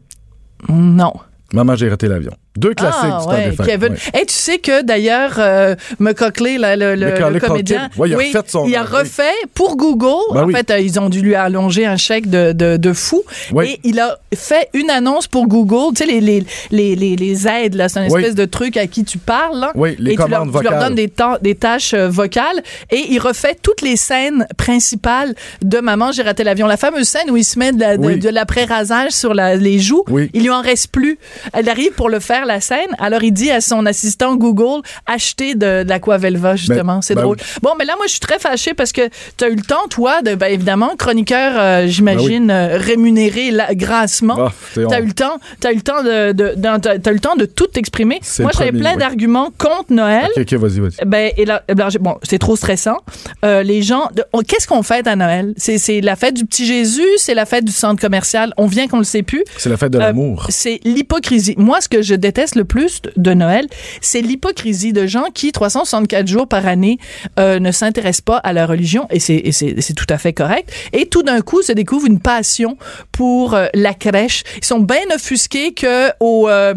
[0.69, 1.13] Non.
[1.53, 2.33] Maman, j'ai raté l'avion.
[2.57, 3.95] Deux classiques ah, ouais, du Kevin.
[3.95, 8.83] tu sais que d'ailleurs, euh, McCockley, le, le, comédien, il a refait son il a
[8.83, 9.23] refait
[9.55, 10.35] pour Google.
[10.35, 13.23] Ben en fait, euh, ils ont dû lui allonger un chèque de, de, de fou.
[13.63, 15.95] Et il a fait une annonce pour Google.
[15.97, 19.05] Tu sais, les, les, les, les, aides, là, c'est une espèce de truc à qui
[19.05, 19.59] tu parles.
[19.59, 20.67] Là, oui, les et commandes tu leur, vocales.
[20.67, 21.13] Tu leur donnes des,
[21.51, 22.63] des tâches euh, vocales.
[22.91, 26.67] Et il refait toutes les scènes principales de Maman, j'ai raté l'avion.
[26.67, 30.05] La fameuse scène où il se met de, la, de, l'après-rasage sur la, les joues.
[30.35, 31.19] Il lui en reste plus.
[31.53, 32.89] Elle arrive pour le faire, la scène.
[32.99, 37.03] Alors, il dit à son assistant Google acheter de, de l'Aquavelva, justement.
[37.03, 37.37] C'est ben drôle.
[37.63, 39.89] Bon, mais là, moi, je suis très fâchée parce que tu as eu le temps,
[39.89, 44.37] toi, de, ben, évidemment, chroniqueur, euh, j'imagine, ben euh, rémunéré grassement.
[44.39, 47.21] Ah, tu as eu le temps, as eu le temps de, de, as eu le
[47.21, 48.21] temps de tout exprimer.
[48.41, 50.29] Moi, j'avais plein d'arguments contre Noël.
[50.37, 51.05] OK, OK, vas-y, vas-y.
[51.07, 52.99] Ben, et là, ben, bon, c'est trop stressant.
[53.45, 54.09] Euh, les gens,
[54.47, 55.55] qu'est-ce qu'on fête à Noël?
[55.57, 58.53] C'est la fête du petit Jésus, c'est la fête du centre commercial?
[58.57, 59.45] On vient qu'on le sait plus.
[59.57, 60.47] C'est la fête de l'amour.
[60.49, 61.55] c'est l'hypocrisie.
[61.57, 63.67] Moi, ce que je déteste le plus de Noël,
[64.01, 66.99] c'est l'hypocrisie de gens qui, 364 jours par année,
[67.39, 70.73] euh, ne s'intéressent pas à la religion, et c'est tout à fait correct.
[70.93, 72.77] Et tout d'un coup, se découvre une passion
[73.13, 74.43] pour euh, la crèche.
[74.59, 76.75] Ils sont bien offusqués que au euh,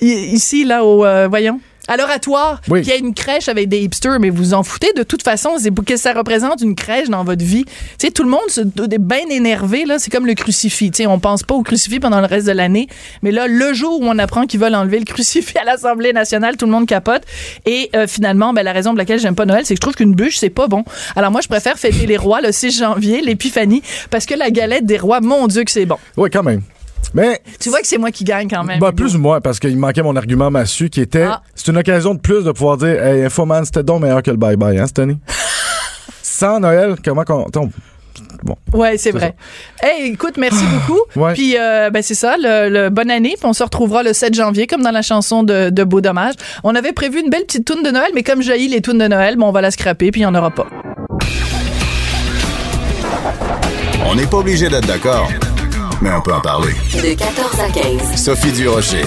[0.00, 2.82] ici là au voyons à l'oratoire, oui.
[2.82, 4.92] qu'il y a une crèche avec des hipsters, mais vous en foutez.
[4.96, 7.64] De toute façon, c'est pour que ça représente une crèche dans votre vie.
[7.64, 9.98] Tu sais, tout le monde est bien énervé, là.
[9.98, 10.90] C'est comme le crucifix.
[10.90, 12.88] Tu sais, on pense pas au crucifix pendant le reste de l'année.
[13.22, 16.56] Mais là, le jour où on apprend qu'ils veulent enlever le crucifix à l'Assemblée nationale,
[16.56, 17.22] tout le monde capote.
[17.66, 19.94] Et euh, finalement, ben, la raison pour laquelle j'aime pas Noël, c'est que je trouve
[19.94, 20.84] qu'une bûche, c'est pas bon.
[21.16, 24.86] Alors moi, je préfère fêter les rois le 6 janvier, l'épiphanie, parce que la galette
[24.86, 25.96] des rois, mon Dieu que c'est bon.
[26.16, 26.62] Oui, quand même.
[27.12, 28.80] Mais tu vois que c'est moi qui gagne quand même.
[28.80, 31.42] Ben, plus ou moins, parce qu'il manquait mon argument massu qui était ah.
[31.54, 34.36] c'est une occasion de plus de pouvoir dire Hey, Infoman, c'était donc meilleur que le
[34.36, 35.18] bye-bye, hein, Stony?
[36.22, 37.46] Sans Noël, comment qu'on.
[38.42, 38.56] Bon.
[38.74, 39.34] Ouais, c'est vrai.
[39.82, 41.00] Hey, écoute, merci beaucoup.
[41.34, 43.34] Puis, euh, ben, c'est ça, le, bonne année.
[43.38, 46.34] Puis on se retrouvera le 7 janvier, comme dans la chanson de, de Beau Dommage.
[46.62, 49.08] On avait prévu une belle petite toune de Noël, mais comme jaillit les tounes de
[49.08, 50.66] Noël, bon, on va la scraper, puis il n'y en aura pas.
[54.06, 55.30] On n'est pas obligé d'être d'accord
[56.00, 56.72] mais on peut en parler.
[56.92, 58.22] De 14 à 15.
[58.22, 59.04] Sophie Durocher.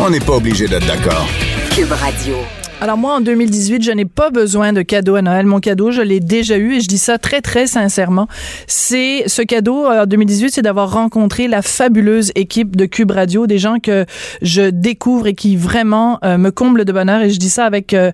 [0.00, 1.26] On n'est pas obligé d'être d'accord.
[1.74, 2.36] Cube Radio.
[2.80, 5.46] Alors moi, en 2018, je n'ai pas besoin de cadeau à Noël.
[5.46, 8.26] Mon cadeau, je l'ai déjà eu et je dis ça très, très sincèrement.
[8.66, 13.58] C'est ce cadeau en 2018, c'est d'avoir rencontré la fabuleuse équipe de Cube Radio, des
[13.58, 14.04] gens que
[14.42, 17.22] je découvre et qui vraiment euh, me comblent de bonheur.
[17.22, 18.10] Et je dis ça avec euh,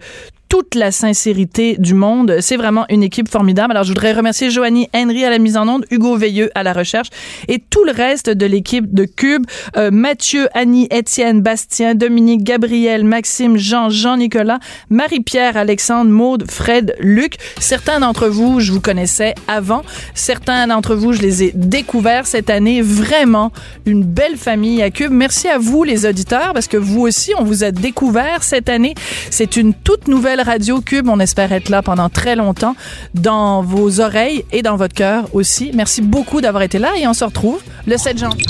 [0.49, 2.39] toute la sincérité du monde.
[2.41, 3.73] C'est vraiment une équipe formidable.
[3.73, 6.73] Alors, je voudrais remercier Joanie Henry à la mise en onde, Hugo Veilleux à la
[6.73, 7.09] recherche
[7.49, 9.45] et tout le reste de l'équipe de Cube.
[9.77, 14.59] Euh, Mathieu, Annie, Étienne, Bastien, Dominique, Gabriel, Maxime, Jean, Jean-Nicolas,
[14.91, 17.37] Marie-Pierre, Alexandre, Maude, Fred, Luc.
[17.59, 19.83] Certains d'entre vous, je vous connaissais avant.
[20.15, 22.81] Certains d'entre vous, je les ai découverts cette année.
[22.81, 23.53] Vraiment
[23.87, 25.13] une belle famille à Cube.
[25.13, 28.95] Merci à vous, les auditeurs, parce que vous aussi, on vous a découvert cette année.
[29.31, 30.09] C'est une toute
[30.43, 31.09] Radio Cube.
[31.09, 32.77] On espère être là pendant très longtemps
[33.15, 35.71] dans vos oreilles et dans votre cœur aussi.
[35.75, 38.47] Merci beaucoup d'avoir été là et on se retrouve le 7 janvier.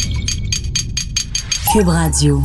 [1.72, 2.42] Cube Radio.